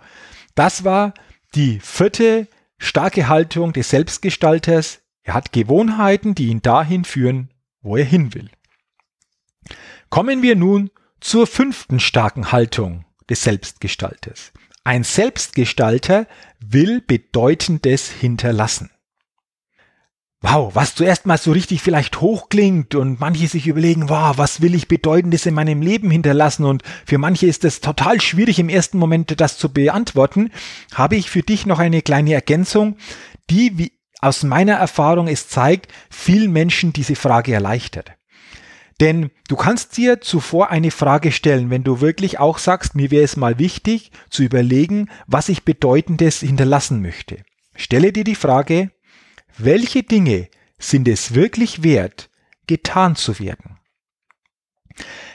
das 0.55 0.85
war 0.85 1.13
die 1.55 1.79
vierte 1.81 2.49
starke 2.79 3.29
Haltung 3.29 3.73
des 3.73 3.91
Selbstgestalters. 3.91 5.01
Er 5.23 5.35
hat 5.35 5.53
Gewohnheiten, 5.53 6.35
die 6.35 6.49
ihn 6.49 6.63
dahin 6.63 7.05
führen, 7.05 7.51
wo 7.81 7.97
er 7.97 8.05
hin 8.05 8.35
will. 8.35 8.51
Kommen 10.11 10.43
wir 10.43 10.57
nun 10.57 10.91
zur 11.21 11.47
fünften 11.47 12.01
starken 12.01 12.53
Haltung 12.53 13.05
des 13.29 13.43
Selbstgestalters. 13.43 14.53
Ein 14.85 15.03
Selbstgestalter 15.03 16.29
will 16.61 17.01
Bedeutendes 17.01 18.11
hinterlassen 18.11 18.91
wow, 20.47 20.75
was 20.75 20.95
zuerst 20.95 21.27
mal 21.27 21.39
so 21.39 21.53
richtig 21.53 21.83
vielleicht 21.83 22.21
hochklingt 22.21 22.95
und 22.95 23.21
manche 23.21 23.49
sich 23.49 23.67
überlegen, 23.67 24.09
wow, 24.09 24.39
was 24.39 24.61
will 24.61 24.75
ich 24.75 24.87
Bedeutendes 24.87 25.45
in 25.47 25.55
meinem 25.55 25.83
Leben 25.83 26.11
hinterlassen 26.11 26.65
und 26.65 26.83
für 27.05 27.19
manche 27.19 27.47
ist 27.47 27.65
es 27.65 27.81
total 27.81 28.21
schwierig 28.21 28.59
im 28.59 28.69
ersten 28.69 28.99
Moment 28.99 29.41
das 29.41 29.59
zu 29.59 29.73
beantworten, 29.73 30.51
habe 30.95 31.17
ich 31.17 31.31
für 31.31 31.43
dich 31.43 31.67
noch 31.67 31.79
eine 31.79 32.01
kleine 32.03 32.35
Ergänzung, 32.35 32.97
die, 33.51 33.77
wie 33.79 33.93
aus 34.21 34.45
meiner 34.45 34.75
Erfahrung 34.75 35.27
es 35.29 35.49
zeigt, 35.49 35.93
vielen 36.11 36.53
Menschen 36.53 36.93
diese 36.93 37.17
Frage 37.17 37.53
erleichtert. 37.53 38.13
Denn 39.01 39.31
du 39.49 39.57
kannst 39.57 39.97
dir 39.97 40.21
zuvor 40.21 40.71
eine 40.71 40.91
Frage 40.91 41.33
stellen, 41.33 41.71
wenn 41.71 41.85
du 41.85 42.01
wirklich 42.01 42.39
auch 42.39 42.59
sagst, 42.59 42.95
mir 42.95 43.11
wäre 43.11 43.25
es 43.25 43.37
mal 43.37 43.59
wichtig 43.59 44.11
zu 44.31 44.43
überlegen, 44.43 45.11
was 45.27 45.49
ich 45.49 45.65
Bedeutendes 45.65 46.41
hinterlassen 46.41 47.03
möchte. 47.03 47.45
Stelle 47.75 48.13
dir 48.13 48.25
die 48.25 48.35
Frage, 48.35 48.91
welche 49.59 50.03
Dinge 50.03 50.49
sind 50.79 51.09
es 51.09 51.35
wirklich 51.35 51.83
wert, 51.83 52.31
getan 52.67 53.17
zu 53.17 53.39
werden? 53.39 53.79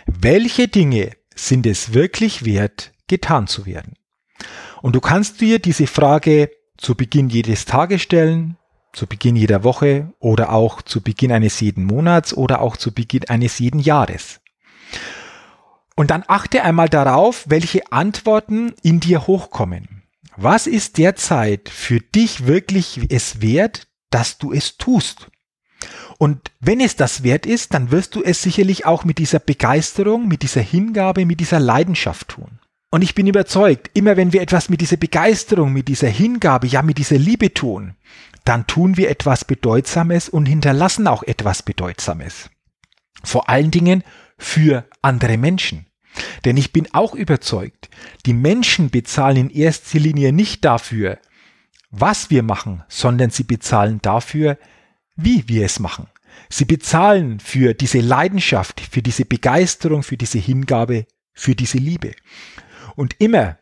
Welche 0.06 0.68
Dinge 0.68 1.12
sind 1.36 1.66
es 1.66 1.94
wirklich 1.94 2.46
wert, 2.46 2.94
getan 3.08 3.48
zu 3.48 3.66
werden? 3.66 3.94
Und 4.82 4.96
du 4.96 5.00
kannst 5.00 5.42
dir 5.42 5.60
diese 5.60 5.88
Frage 5.88 6.51
zu 6.78 6.96
Beginn 6.96 7.30
jedes 7.30 7.66
Tages 7.66 8.01
stellen, 8.01 8.58
zu 8.94 9.08
Beginn 9.08 9.36
jeder 9.36 9.63
Woche 9.63 10.13
oder 10.20 10.51
auch 10.51 10.82
zu 10.82 11.01
Beginn 11.01 11.32
eines 11.32 11.60
jeden 11.60 11.86
Monats 11.86 12.34
oder 12.34 12.62
auch 12.62 12.78
zu 12.78 12.92
Beginn 12.94 13.30
eines 13.30 13.60
jeden 13.60 13.80
Jahres. 13.80 14.42
Und 15.96 16.12
dann 16.12 16.24
achte 16.28 16.63
einmal 16.63 16.90
darauf, 16.90 17.46
welche 17.48 17.92
Antworten 17.92 18.74
in 18.82 19.00
dir 19.00 19.28
hochkommen. 19.28 20.04
Was 20.36 20.66
ist 20.66 20.98
derzeit 20.98 21.70
für 21.70 22.00
dich 22.00 22.48
wirklich 22.48 23.01
es 23.10 23.42
wert, 23.42 23.88
dass 24.12 24.38
du 24.38 24.53
es 24.53 24.77
tust. 24.77 25.27
Und 26.20 26.51
wenn 26.60 26.80
es 26.80 26.96
das 26.96 27.24
wert 27.24 27.48
ist, 27.48 27.74
dann 27.74 27.89
wirst 27.89 28.15
du 28.15 28.22
es 28.22 28.44
sicherlich 28.44 28.86
auch 28.86 29.03
mit 29.03 29.18
dieser 29.18 29.39
Begeisterung, 29.39 30.27
mit 30.27 30.44
dieser 30.44 30.62
Hingabe, 30.62 31.25
mit 31.25 31.39
dieser 31.39 31.60
Leidenschaft 31.60 32.27
tun. 32.27 32.60
Und 32.91 33.01
ich 33.01 33.15
bin 33.15 33.25
überzeugt, 33.25 33.89
immer 33.94 34.18
wenn 34.18 34.34
wir 34.34 34.41
etwas 34.41 34.70
mit 34.70 34.82
dieser 34.82 34.98
Begeisterung, 34.98 35.74
mit 35.74 35.88
dieser 35.88 36.10
Hingabe, 36.10 36.68
ja 36.68 36.82
mit 36.82 36.98
dieser 36.98 37.18
Liebe 37.18 37.53
tun, 37.53 37.96
dann 38.44 38.68
tun 38.68 38.98
wir 38.98 39.10
etwas 39.10 39.46
Bedeutsames 39.46 40.30
und 40.30 40.46
hinterlassen 40.46 41.08
auch 41.08 41.24
etwas 41.24 41.63
Bedeutsames. 41.63 42.50
Vor 43.24 43.50
allen 43.50 43.72
Dingen 43.72 44.03
für 44.38 44.86
andere 45.01 45.38
Menschen. 45.38 45.86
Denn 46.44 46.58
ich 46.58 46.74
bin 46.74 46.88
auch 46.94 47.15
überzeugt, 47.15 47.89
die 48.25 48.34
Menschen 48.34 48.89
bezahlen 48.89 49.38
in 49.38 49.50
erster 49.50 50.00
Linie 50.00 50.34
nicht 50.34 50.65
dafür, 50.65 51.18
was 51.91 52.29
wir 52.29 52.41
machen, 52.41 52.83
sondern 52.88 53.29
sie 53.29 53.43
bezahlen 53.43 54.00
dafür, 54.01 54.57
wie 55.15 55.48
wir 55.48 55.65
es 55.65 55.79
machen. 55.79 56.07
Sie 56.50 56.65
bezahlen 56.65 57.39
für 57.39 57.74
diese 57.74 58.00
Leidenschaft, 58.00 58.79
für 58.79 59.01
diese 59.01 59.25
Begeisterung, 59.25 60.03
für 60.03 60.17
diese 60.17 60.39
Hingabe, 60.39 61.05
für 61.33 61.55
diese 61.55 61.77
Liebe. 61.77 62.13
Und 62.95 63.15
immer, 63.19 63.57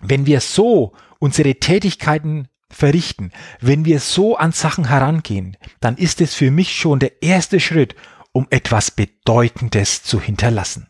wenn 0.00 0.26
wir 0.26 0.40
so 0.40 0.94
unsere 1.18 1.54
Tätigkeiten 1.56 2.48
verrichten, 2.70 3.32
wenn 3.60 3.84
wir 3.84 4.00
so 4.00 4.36
an 4.36 4.52
Sachen 4.52 4.88
herangehen, 4.88 5.56
dann 5.80 5.96
ist 5.96 6.20
es 6.20 6.34
für 6.34 6.50
mich 6.50 6.76
schon 6.76 6.98
der 6.98 7.22
erste 7.22 7.60
Schritt, 7.60 7.94
um 8.32 8.46
etwas 8.50 8.90
Bedeutendes 8.90 10.02
zu 10.02 10.20
hinterlassen. 10.20 10.88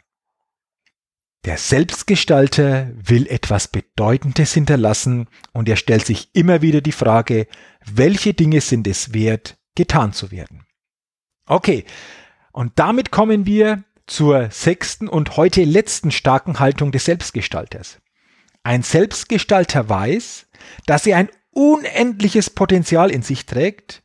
Der 1.45 1.57
Selbstgestalter 1.57 2.90
will 2.95 3.26
etwas 3.28 3.68
Bedeutendes 3.68 4.52
hinterlassen 4.52 5.28
und 5.52 5.68
er 5.68 5.76
stellt 5.76 6.04
sich 6.04 6.30
immer 6.35 6.62
wieder 6.62 6.80
die 6.80 6.92
Frage, 6.92 7.47
welche 7.85 8.35
Dinge 8.35 8.61
sind 8.61 8.87
es 8.87 9.14
wert, 9.14 9.57
getan 9.75 10.12
zu 10.12 10.30
werden. 10.30 10.66
Okay, 11.47 11.85
und 12.52 12.73
damit 12.76 13.11
kommen 13.11 13.47
wir 13.47 13.85
zur 14.07 14.50
sechsten 14.50 15.09
und 15.09 15.37
heute 15.37 15.64
letzten 15.64 16.11
starken 16.11 16.59
Haltung 16.59 16.92
des 16.92 17.04
Selbstgestalters. 17.04 18.00
Ein 18.62 18.83
Selbstgestalter 18.83 19.88
weiß, 19.88 20.47
dass 20.87 21.07
er 21.07 21.18
ein 21.18 21.30
unendliches 21.52 22.50
Potenzial 22.50 23.11
in 23.11 23.23
sich 23.23 23.47
trägt 23.47 24.02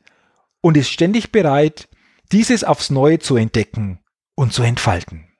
und 0.61 0.77
ist 0.77 0.89
ständig 0.89 1.31
bereit, 1.31 1.89
dieses 2.31 2.63
aufs 2.63 2.89
Neue 2.89 3.19
zu 3.19 3.35
entdecken 3.35 3.99
und 4.35 4.53
zu 4.53 4.63
entfalten. 4.63 5.32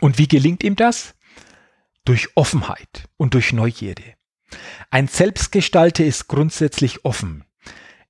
Und 0.00 0.18
wie 0.18 0.28
gelingt 0.28 0.62
ihm 0.62 0.76
das? 0.76 1.14
Durch 2.04 2.28
Offenheit 2.36 3.08
und 3.16 3.34
durch 3.34 3.52
Neugierde. 3.52 4.14
Ein 4.90 5.08
Selbstgestalter 5.08 6.04
ist 6.04 6.28
grundsätzlich 6.28 7.04
offen. 7.04 7.44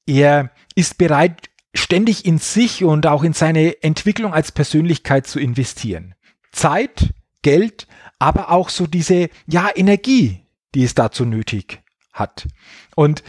Er 0.07 0.53
ist 0.75 0.99
bereit, 0.99 1.51
ständig 1.75 2.25
in 2.25 2.39
sich 2.39 2.85
und 2.85 3.07
auch 3.07 3.25
in 3.25 3.33
seine 3.33 3.83
Entwicklung 3.83 4.33
als 4.33 4.53
Persönlichkeit 4.53 5.27
zu 5.27 5.41
investieren. 5.41 6.15
Zeit, 6.53 7.13
Geld, 7.43 7.87
aber 8.19 8.51
auch 8.51 8.69
so 8.69 8.87
diese, 8.87 9.31
ja, 9.47 9.71
Energie, 9.75 10.47
die 10.75 10.85
es 10.85 10.95
dazu 10.95 11.25
nötig 11.25 11.83
hat. 12.13 12.49
Und 12.95 13.23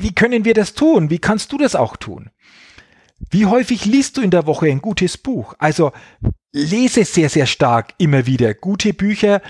wie 0.00 0.12
können 0.12 0.44
wir 0.44 0.54
das 0.54 0.74
tun? 0.74 1.10
Wie 1.10 1.18
kannst 1.18 1.52
du 1.52 1.58
das 1.58 1.74
auch 1.74 1.96
tun? 1.96 2.30
Wie 3.30 3.46
häufig 3.46 3.84
liest 3.84 4.16
du 4.16 4.22
in 4.22 4.30
der 4.30 4.46
Woche 4.46 4.66
ein 4.66 4.80
gutes 4.80 5.18
Buch? 5.18 5.54
Also 5.58 5.92
lese 6.52 7.04
sehr, 7.04 7.28
sehr 7.28 7.46
stark 7.46 7.94
immer 7.98 8.26
wieder 8.26 8.54
gute 8.54 8.92
Bücher, 8.92 9.40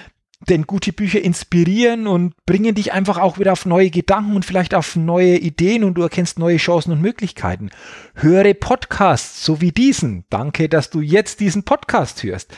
denn 0.49 0.67
gute 0.67 0.93
Bücher 0.93 1.21
inspirieren 1.21 2.07
und 2.07 2.35
bringen 2.47 2.75
dich 2.75 2.93
einfach 2.93 3.19
auch 3.19 3.39
wieder 3.39 3.53
auf 3.53 3.67
neue 3.67 3.91
Gedanken 3.91 4.37
und 4.37 4.45
vielleicht 4.45 4.75
auf 4.75 4.97
neue 4.97 5.37
Ideen 5.37 5.85
und 5.85 5.95
du 5.95 6.03
erkennst 6.03 6.39
neue 6.39 6.57
Chancen 6.57 6.93
und 6.93 7.03
Möglichkeiten. 7.03 7.71
Höre 8.15 8.55
Podcasts 8.55 9.45
so 9.45 9.61
wie 9.61 9.73
diesen. 9.73 10.25
Danke, 10.31 10.69
dass 10.69 10.91
du 10.91 11.01
jetzt 11.01 11.41
diesen 11.41 11.65
Podcast 11.65 12.23
hörst. 12.23 12.53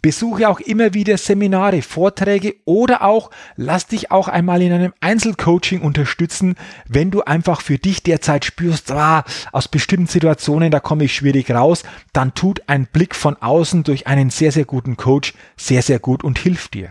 Besuche 0.00 0.48
auch 0.48 0.60
immer 0.60 0.94
wieder 0.94 1.18
Seminare, 1.18 1.82
Vorträge 1.82 2.54
oder 2.64 3.02
auch 3.02 3.30
lass 3.56 3.86
dich 3.86 4.10
auch 4.10 4.28
einmal 4.28 4.62
in 4.62 4.72
einem 4.72 4.94
Einzelcoaching 5.00 5.80
unterstützen, 5.80 6.54
wenn 6.88 7.10
du 7.10 7.22
einfach 7.22 7.60
für 7.60 7.78
dich 7.78 8.02
derzeit 8.02 8.44
spürst, 8.44 8.90
ah, 8.92 9.24
aus 9.52 9.68
bestimmten 9.68 10.06
Situationen, 10.06 10.70
da 10.70 10.80
komme 10.80 11.04
ich 11.04 11.14
schwierig 11.14 11.50
raus, 11.50 11.82
dann 12.12 12.34
tut 12.34 12.62
ein 12.66 12.86
Blick 12.86 13.14
von 13.14 13.36
außen 13.36 13.82
durch 13.82 14.06
einen 14.06 14.30
sehr, 14.30 14.52
sehr 14.52 14.64
guten 14.64 14.96
Coach 14.96 15.34
sehr, 15.56 15.82
sehr 15.82 15.98
gut 15.98 16.24
und 16.24 16.38
hilft 16.38 16.74
dir. 16.74 16.90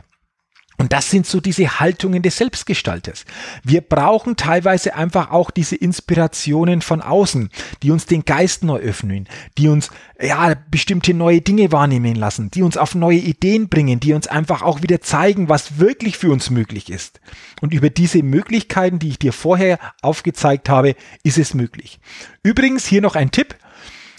Und 0.77 0.91
das 0.91 1.09
sind 1.09 1.25
so 1.25 1.39
diese 1.39 1.79
Haltungen 1.79 2.21
des 2.21 2.37
Selbstgestalters. 2.37 3.25
Wir 3.63 3.81
brauchen 3.81 4.35
teilweise 4.35 4.95
einfach 4.95 5.31
auch 5.31 5.51
diese 5.51 5.75
Inspirationen 5.75 6.81
von 6.81 7.01
außen, 7.01 7.49
die 7.81 7.91
uns 7.91 8.05
den 8.05 8.25
Geist 8.25 8.63
neu 8.63 8.79
öffnen, 8.79 9.27
die 9.57 9.69
uns 9.69 9.89
ja 10.19 10.55
bestimmte 10.69 11.13
neue 11.13 11.41
Dinge 11.41 11.71
wahrnehmen 11.71 12.15
lassen, 12.15 12.51
die 12.51 12.61
uns 12.61 12.77
auf 12.77 12.93
neue 12.95 13.17
Ideen 13.17 13.69
bringen, 13.69 13.99
die 13.99 14.13
uns 14.13 14.27
einfach 14.27 14.61
auch 14.61 14.81
wieder 14.81 15.01
zeigen, 15.01 15.47
was 15.47 15.79
wirklich 15.79 16.17
für 16.17 16.31
uns 16.31 16.49
möglich 16.49 16.89
ist. 16.89 17.21
Und 17.61 17.73
über 17.73 17.89
diese 17.89 18.21
Möglichkeiten, 18.21 18.99
die 18.99 19.09
ich 19.09 19.19
dir 19.19 19.33
vorher 19.33 19.79
aufgezeigt 20.01 20.67
habe, 20.67 20.95
ist 21.23 21.37
es 21.37 21.53
möglich. 21.53 21.99
Übrigens 22.43 22.85
hier 22.85 23.01
noch 23.01 23.15
ein 23.15 23.31
Tipp. 23.31 23.55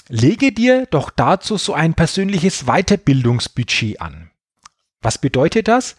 Lege 0.08 0.52
dir 0.52 0.86
doch 0.86 1.10
dazu 1.10 1.56
so 1.56 1.75
ein 1.75 1.94
persönliches 1.94 2.64
Weiterbildungsbudget 2.66 4.00
an. 4.00 4.30
Was 5.02 5.18
bedeutet 5.18 5.68
das? 5.68 5.96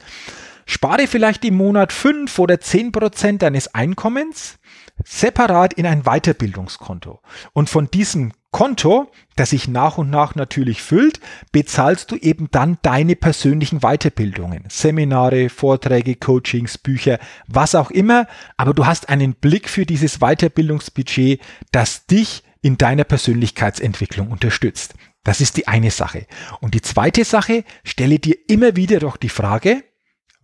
Spare 0.69 1.07
vielleicht 1.07 1.45
im 1.45 1.55
Monat 1.55 1.93
5 1.93 2.37
oder 2.39 2.59
10 2.59 2.91
Prozent 2.91 3.41
deines 3.41 3.73
Einkommens 3.73 4.59
separat 5.05 5.73
in 5.73 5.85
ein 5.85 6.03
Weiterbildungskonto. 6.03 7.21
Und 7.53 7.69
von 7.69 7.89
diesem 7.89 8.33
Konto, 8.51 9.09
das 9.37 9.51
sich 9.51 9.69
nach 9.69 9.97
und 9.97 10.09
nach 10.09 10.35
natürlich 10.35 10.81
füllt, 10.81 11.21
bezahlst 11.53 12.11
du 12.11 12.17
eben 12.17 12.49
dann 12.51 12.79
deine 12.81 13.15
persönlichen 13.15 13.79
Weiterbildungen, 13.79 14.65
Seminare, 14.67 15.47
Vorträge, 15.47 16.15
Coachings, 16.15 16.77
Bücher, 16.77 17.17
was 17.47 17.73
auch 17.73 17.89
immer. 17.89 18.27
Aber 18.57 18.73
du 18.73 18.85
hast 18.85 19.07
einen 19.07 19.35
Blick 19.35 19.69
für 19.69 19.85
dieses 19.85 20.19
Weiterbildungsbudget, 20.19 21.39
das 21.71 22.07
dich 22.07 22.43
in 22.61 22.77
deiner 22.77 23.05
Persönlichkeitsentwicklung 23.05 24.31
unterstützt. 24.31 24.95
Das 25.23 25.39
ist 25.39 25.55
die 25.55 25.67
eine 25.67 25.91
Sache. 25.91 26.25
Und 26.59 26.73
die 26.73 26.81
zweite 26.81 27.23
Sache, 27.23 27.63
stelle 27.83 28.19
dir 28.19 28.35
immer 28.47 28.75
wieder 28.75 28.99
doch 28.99 29.15
die 29.15 29.29
Frage, 29.29 29.83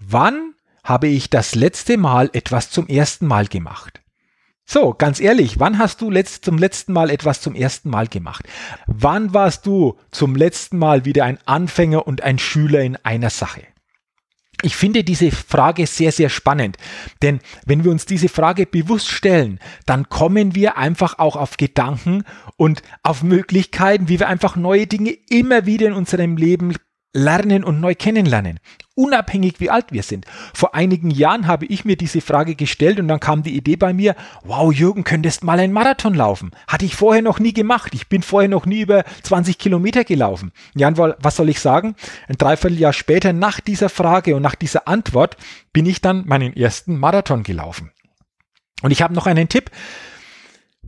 Wann 0.05 0.53
habe 0.83 1.07
ich 1.07 1.29
das 1.29 1.55
letzte 1.55 1.97
Mal 1.97 2.29
etwas 2.33 2.69
zum 2.69 2.87
ersten 2.87 3.25
Mal 3.25 3.47
gemacht? 3.47 4.01
So, 4.65 4.93
ganz 4.93 5.19
ehrlich, 5.19 5.59
wann 5.59 5.77
hast 5.77 6.01
du 6.01 6.09
letzt, 6.09 6.45
zum 6.45 6.57
letzten 6.57 6.93
Mal 6.93 7.09
etwas 7.09 7.41
zum 7.41 7.53
ersten 7.53 7.89
Mal 7.89 8.07
gemacht? 8.07 8.45
Wann 8.87 9.33
warst 9.33 9.65
du 9.65 9.97
zum 10.11 10.35
letzten 10.35 10.77
Mal 10.77 11.05
wieder 11.05 11.25
ein 11.25 11.37
Anfänger 11.45 12.07
und 12.07 12.21
ein 12.21 12.39
Schüler 12.39 12.81
in 12.81 12.95
einer 12.97 13.29
Sache? 13.29 13.63
Ich 14.61 14.77
finde 14.77 15.03
diese 15.03 15.31
Frage 15.31 15.85
sehr, 15.87 16.13
sehr 16.13 16.29
spannend, 16.29 16.77
denn 17.21 17.39
wenn 17.65 17.83
wir 17.83 17.91
uns 17.91 18.05
diese 18.05 18.29
Frage 18.29 18.65
bewusst 18.65 19.09
stellen, 19.09 19.59
dann 19.85 20.07
kommen 20.07 20.55
wir 20.55 20.77
einfach 20.77 21.19
auch 21.19 21.35
auf 21.35 21.57
Gedanken 21.57 22.23
und 22.55 22.81
auf 23.03 23.23
Möglichkeiten, 23.23 24.07
wie 24.07 24.19
wir 24.19 24.29
einfach 24.29 24.55
neue 24.55 24.87
Dinge 24.87 25.17
immer 25.29 25.65
wieder 25.65 25.87
in 25.87 25.93
unserem 25.93 26.37
Leben 26.37 26.75
lernen 27.13 27.63
und 27.63 27.79
neu 27.79 27.93
kennenlernen, 27.93 28.59
unabhängig 28.95 29.59
wie 29.59 29.69
alt 29.69 29.91
wir 29.91 30.03
sind. 30.03 30.25
Vor 30.53 30.73
einigen 30.75 31.11
Jahren 31.11 31.47
habe 31.47 31.65
ich 31.67 31.85
mir 31.85 31.95
diese 31.95 32.21
Frage 32.21 32.55
gestellt 32.55 32.99
und 32.99 33.07
dann 33.07 33.19
kam 33.19 33.43
die 33.43 33.55
Idee 33.55 33.75
bei 33.75 33.93
mir, 33.93 34.15
wow 34.43 34.73
Jürgen, 34.73 35.03
könntest 35.03 35.43
mal 35.43 35.59
einen 35.59 35.73
Marathon 35.73 36.15
laufen. 36.15 36.51
Hatte 36.67 36.85
ich 36.85 36.95
vorher 36.95 37.21
noch 37.21 37.39
nie 37.39 37.53
gemacht. 37.53 37.93
Ich 37.93 38.09
bin 38.09 38.23
vorher 38.23 38.49
noch 38.49 38.65
nie 38.65 38.81
über 38.81 39.03
20 39.21 39.57
Kilometer 39.57 40.03
gelaufen. 40.03 40.51
Ja, 40.75 40.91
was 40.95 41.35
soll 41.35 41.49
ich 41.49 41.59
sagen? 41.59 41.95
Ein 42.27 42.37
Dreivierteljahr 42.37 42.93
später 42.93 43.31
nach 43.31 43.59
dieser 43.59 43.89
Frage 43.89 44.35
und 44.35 44.41
nach 44.41 44.55
dieser 44.55 44.87
Antwort 44.87 45.37
bin 45.71 45.85
ich 45.85 46.01
dann 46.01 46.25
meinen 46.25 46.55
ersten 46.55 46.97
Marathon 46.97 47.43
gelaufen. 47.43 47.91
Und 48.81 48.91
ich 48.91 49.01
habe 49.01 49.13
noch 49.13 49.27
einen 49.27 49.49
Tipp. 49.49 49.69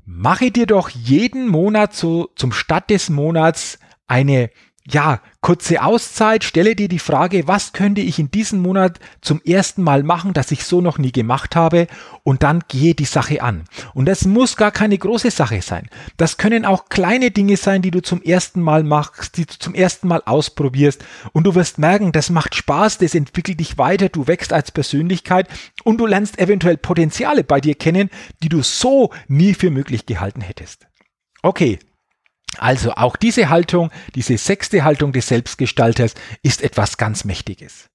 Mache 0.06 0.52
dir 0.52 0.66
doch 0.66 0.90
jeden 0.90 1.48
Monat 1.48 1.96
so 1.96 2.30
zum 2.36 2.52
Start 2.52 2.90
des 2.90 3.10
Monats 3.10 3.80
eine 4.08 4.52
ja, 4.88 5.20
kurze 5.42 5.82
Auszeit, 5.82 6.44
stelle 6.44 6.76
dir 6.76 6.88
die 6.88 7.00
Frage, 7.00 7.48
was 7.48 7.74
könnte 7.74 8.02
ich 8.02 8.20
in 8.20 8.30
diesem 8.30 8.62
Monat 8.62 9.00
zum 9.20 9.42
ersten 9.42 9.82
Mal 9.82 10.04
machen, 10.04 10.34
das 10.34 10.52
ich 10.52 10.64
so 10.64 10.80
noch 10.80 11.00
nie 11.00 11.12
gemacht 11.12 11.56
habe 11.56 11.88
und 12.24 12.44
dann 12.44 12.64
gehe 12.68 12.94
die 12.94 13.06
Sache 13.06 13.42
an. 13.42 13.64
Und 13.96 14.06
das 14.06 14.26
muss 14.26 14.58
gar 14.58 14.72
keine 14.72 14.98
große 14.98 15.32
Sache 15.32 15.64
sein. 15.64 15.90
Das 16.18 16.38
können 16.38 16.66
auch 16.66 16.86
kleine 16.90 17.32
Dinge 17.32 17.58
sein, 17.58 17.82
die 17.82 17.90
du 17.90 18.02
zum 18.02 18.22
ersten 18.22 18.62
Mal 18.62 18.84
machst, 18.84 19.38
die 19.38 19.48
du 19.48 19.58
zum 19.58 19.74
ersten 19.74 20.08
Mal 20.08 20.22
ausprobierst 20.24 21.04
und 21.34 21.46
du 21.46 21.56
wirst 21.56 21.80
merken, 21.80 22.12
das 22.12 22.30
macht 22.30 22.54
Spaß, 22.54 23.00
das 23.00 23.16
entwickelt 23.16 23.60
dich 23.60 23.80
weiter, 23.80 24.10
du 24.10 24.28
wächst 24.28 24.54
als 24.54 24.72
Persönlichkeit 24.72 25.48
und 25.84 25.98
du 25.98 26.06
lernst 26.06 26.38
eventuell 26.38 26.78
Potenziale 26.78 27.44
bei 27.44 27.60
dir 27.60 27.74
kennen, 27.74 28.12
die 28.44 28.50
du 28.50 28.62
so 28.62 29.12
nie 29.28 29.56
für 29.56 29.72
möglich 29.72 30.06
gehalten 30.06 30.42
hättest. 30.42 30.86
Okay, 31.42 31.80
also 32.60 32.92
auch 32.94 33.16
diese 33.16 33.50
Haltung, 33.50 33.92
diese 34.16 34.38
sechste 34.38 34.84
Haltung 34.84 35.12
des 35.12 35.28
Selbstgestalters 35.28 36.14
ist 36.44 36.62
etwas 36.62 36.98
ganz 36.98 37.26
Mächtiges. 37.26 37.90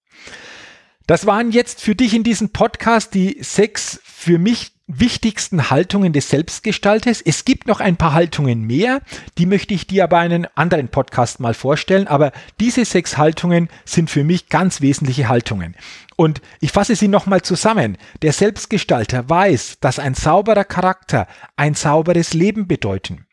Das 1.06 1.26
waren 1.26 1.50
jetzt 1.50 1.80
für 1.80 1.96
dich 1.96 2.14
in 2.14 2.22
diesem 2.22 2.50
Podcast 2.50 3.14
die 3.14 3.38
sechs 3.40 4.00
für 4.04 4.38
mich 4.38 4.72
wichtigsten 4.86 5.70
Haltungen 5.70 6.12
des 6.12 6.30
Selbstgestalters. 6.30 7.20
Es 7.20 7.44
gibt 7.44 7.66
noch 7.66 7.80
ein 7.80 7.96
paar 7.96 8.12
Haltungen 8.12 8.62
mehr, 8.62 9.00
die 9.38 9.46
möchte 9.46 9.74
ich 9.74 9.86
dir 9.86 10.04
aber 10.04 10.24
in 10.24 10.32
einem 10.32 10.46
anderen 10.54 10.88
Podcast 10.88 11.40
mal 11.40 11.54
vorstellen, 11.54 12.08
aber 12.08 12.32
diese 12.58 12.84
sechs 12.84 13.16
Haltungen 13.16 13.68
sind 13.84 14.10
für 14.10 14.24
mich 14.24 14.48
ganz 14.48 14.80
wesentliche 14.80 15.28
Haltungen. 15.28 15.76
Und 16.16 16.42
ich 16.60 16.72
fasse 16.72 16.96
sie 16.96 17.08
nochmal 17.08 17.42
zusammen. 17.42 17.96
Der 18.22 18.32
Selbstgestalter 18.32 19.28
weiß, 19.28 19.78
dass 19.80 19.98
ein 19.98 20.14
sauberer 20.14 20.64
Charakter 20.64 21.26
ein 21.56 21.74
sauberes 21.74 22.34
Leben 22.34 22.66
bedeuten. 22.66 23.26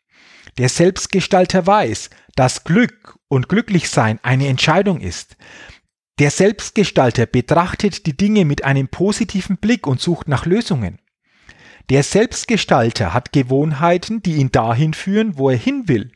Der 0.58 0.68
Selbstgestalter 0.68 1.68
weiß, 1.68 2.10
dass 2.34 2.64
Glück 2.64 3.16
und 3.28 3.48
Glücklichsein 3.48 4.18
eine 4.24 4.48
Entscheidung 4.48 5.00
ist. 5.00 5.36
Der 6.18 6.32
Selbstgestalter 6.32 7.26
betrachtet 7.26 8.06
die 8.06 8.16
Dinge 8.16 8.44
mit 8.44 8.64
einem 8.64 8.88
positiven 8.88 9.58
Blick 9.58 9.86
und 9.86 10.00
sucht 10.00 10.26
nach 10.26 10.46
Lösungen. 10.46 10.98
Der 11.90 12.02
Selbstgestalter 12.02 13.14
hat 13.14 13.32
Gewohnheiten, 13.32 14.20
die 14.20 14.34
ihn 14.34 14.50
dahin 14.50 14.94
führen, 14.94 15.38
wo 15.38 15.48
er 15.48 15.56
hin 15.56 15.84
will. 15.86 16.10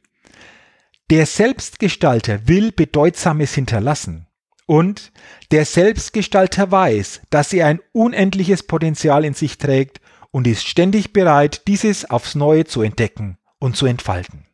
Der 1.10 1.24
Selbstgestalter 1.26 2.48
will 2.48 2.72
Bedeutsames 2.72 3.54
hinterlassen. 3.54 4.26
Und 4.66 5.12
der 5.52 5.64
Selbstgestalter 5.64 6.72
weiß, 6.72 7.22
dass 7.30 7.52
er 7.52 7.68
ein 7.68 7.80
unendliches 7.92 8.64
Potenzial 8.64 9.24
in 9.24 9.34
sich 9.34 9.58
trägt 9.58 10.00
und 10.32 10.48
ist 10.48 10.66
ständig 10.66 11.12
bereit, 11.12 11.68
dieses 11.68 12.10
aufs 12.10 12.34
Neue 12.34 12.64
zu 12.64 12.82
entdecken 12.82 13.38
und 13.62 13.76
zu 13.76 13.86
entfalten. 13.86 14.44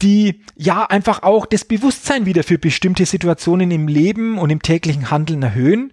die 0.01 0.41
ja 0.55 0.85
einfach 0.85 1.23
auch 1.23 1.45
das 1.45 1.65
Bewusstsein 1.65 2.25
wieder 2.25 2.43
für 2.43 2.57
bestimmte 2.57 3.05
Situationen 3.05 3.71
im 3.71 3.89
Leben 3.89 4.37
und 4.37 4.51
im 4.51 4.61
täglichen 4.61 5.11
Handeln 5.11 5.43
erhöhen 5.43 5.91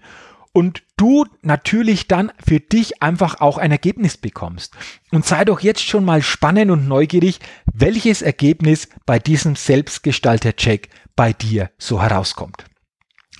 und 0.52 0.84
du 0.96 1.26
natürlich 1.42 2.06
dann 2.06 2.30
für 2.46 2.60
dich 2.60 3.02
einfach 3.02 3.40
auch 3.40 3.58
ein 3.58 3.72
Ergebnis 3.72 4.16
bekommst. 4.16 4.72
Und 5.10 5.26
sei 5.26 5.44
doch 5.44 5.58
jetzt 5.58 5.82
schon 5.82 6.04
mal 6.04 6.22
spannend 6.22 6.70
und 6.70 6.86
neugierig, 6.86 7.40
welches 7.72 8.22
Ergebnis 8.22 8.88
bei 9.04 9.18
diesem 9.18 9.56
Selbstgestalter-Check 9.56 10.90
bei 11.16 11.32
dir 11.32 11.72
so 11.76 12.00
herauskommt. 12.00 12.66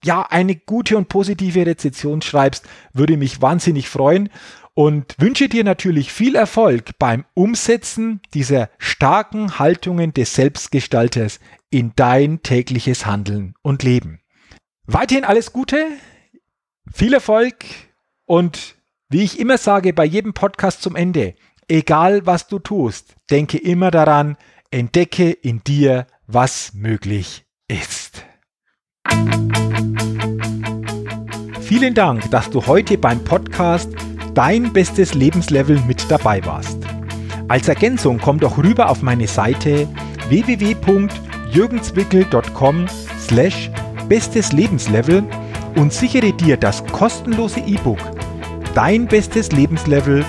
ja, 0.04 0.20
eine 0.20 0.54
gute 0.54 0.98
und 0.98 1.08
positive 1.08 1.64
Rezension 1.64 2.20
schreibst, 2.20 2.66
würde 2.92 3.16
mich 3.16 3.40
wahnsinnig 3.40 3.88
freuen 3.88 4.28
und 4.74 5.14
wünsche 5.18 5.48
dir 5.48 5.64
natürlich 5.64 6.12
viel 6.12 6.34
Erfolg 6.34 6.98
beim 6.98 7.24
Umsetzen 7.32 8.20
dieser 8.34 8.68
starken 8.76 9.58
Haltungen 9.58 10.12
des 10.12 10.34
Selbstgestalters 10.34 11.40
in 11.70 11.92
dein 11.96 12.42
tägliches 12.42 13.06
Handeln 13.06 13.54
und 13.62 13.82
Leben. 13.82 14.20
Weiterhin 14.86 15.24
alles 15.24 15.54
Gute, 15.54 15.86
viel 16.92 17.14
Erfolg 17.14 17.64
und 18.26 18.73
wie 19.14 19.22
ich 19.22 19.38
immer 19.38 19.56
sage 19.58 19.92
bei 19.92 20.04
jedem 20.04 20.34
Podcast 20.34 20.82
zum 20.82 20.96
Ende, 20.96 21.36
egal 21.68 22.26
was 22.26 22.48
du 22.48 22.58
tust, 22.58 23.14
denke 23.30 23.58
immer 23.58 23.92
daran, 23.92 24.36
entdecke 24.72 25.30
in 25.30 25.62
dir, 25.62 26.08
was 26.26 26.72
möglich 26.74 27.44
ist. 27.68 28.24
Vielen 31.60 31.94
Dank, 31.94 32.28
dass 32.32 32.50
du 32.50 32.66
heute 32.66 32.98
beim 32.98 33.22
Podcast 33.22 33.92
Dein 34.34 34.72
bestes 34.72 35.14
Lebenslevel 35.14 35.78
mit 35.86 36.10
dabei 36.10 36.44
warst. 36.44 36.78
Als 37.46 37.68
Ergänzung 37.68 38.18
komm 38.18 38.40
doch 38.40 38.58
rüber 38.58 38.90
auf 38.90 39.02
meine 39.02 39.28
Seite 39.28 39.86
www.jürgenswickel.com 40.28 42.88
slash 43.20 43.70
bestes 44.08 44.50
Lebenslevel 44.50 45.22
und 45.76 45.92
sichere 45.92 46.32
dir 46.32 46.56
das 46.56 46.84
kostenlose 46.86 47.60
E-Book 47.60 48.00
Dein 48.74 49.06
bestes 49.06 49.52
Lebenslevel, 49.52 50.24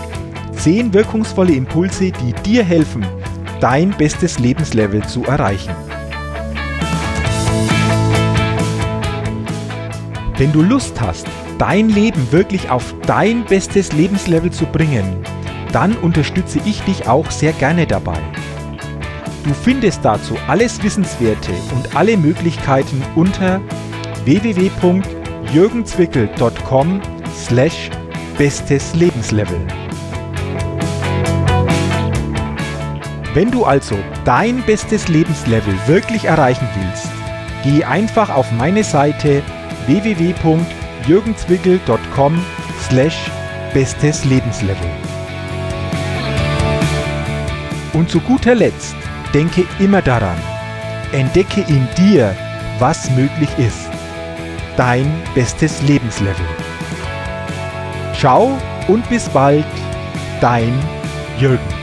10 0.57 0.93
wirkungsvolle 0.93 1.53
Impulse, 1.53 2.11
die 2.11 2.33
dir 2.43 2.63
helfen, 2.63 3.03
dein 3.59 3.89
bestes 3.89 4.37
Lebenslevel 4.37 5.03
zu 5.03 5.23
erreichen. 5.23 5.73
Wenn 10.37 10.51
du 10.51 10.61
Lust 10.61 11.01
hast, 11.01 11.25
dein 11.57 11.89
Leben 11.89 12.31
wirklich 12.31 12.69
auf 12.69 12.93
dein 13.07 13.45
bestes 13.45 13.91
Lebenslevel 13.93 14.51
zu 14.51 14.67
bringen, 14.67 15.23
dann 15.71 15.95
unterstütze 15.95 16.59
ich 16.65 16.81
dich 16.81 17.07
auch 17.07 17.31
sehr 17.31 17.53
gerne 17.53 17.87
dabei. 17.87 18.19
Du 19.43 19.55
findest 19.55 20.05
dazu 20.05 20.35
alles 20.47 20.83
Wissenswerte 20.83 21.49
und 21.75 21.95
alle 21.95 22.15
Möglichkeiten 22.15 23.01
unter 23.15 23.59
www.jürgenzwickel.com 24.25 27.01
slash 27.33 27.89
bestes 28.37 28.93
Lebenslevel. 28.95 29.59
Wenn 33.33 33.51
du 33.51 33.65
also 33.65 33.97
dein 34.25 34.61
bestes 34.63 35.07
Lebenslevel 35.07 35.73
wirklich 35.87 36.25
erreichen 36.25 36.67
willst, 36.75 37.07
geh 37.63 37.83
einfach 37.83 38.29
auf 38.29 38.51
meine 38.51 38.83
Seite 38.83 39.41
www.jürgenzwickel.com 39.87 42.39
slash 42.87 43.31
bestes 43.73 44.23
Lebenslevel. 44.25 44.89
Und 47.93 48.09
zu 48.09 48.19
guter 48.19 48.55
Letzt, 48.55 48.95
denke 49.33 49.63
immer 49.79 50.01
daran, 50.01 50.37
entdecke 51.13 51.61
in 51.61 51.87
dir, 51.97 52.35
was 52.79 53.09
möglich 53.11 53.49
ist. 53.57 53.89
Dein 54.75 55.09
bestes 55.33 55.81
Lebenslevel. 55.83 56.45
Ciao 58.17 58.57
und 58.87 59.07
bis 59.09 59.27
bald, 59.29 59.65
dein 60.39 60.73
Jürgen. 61.37 61.74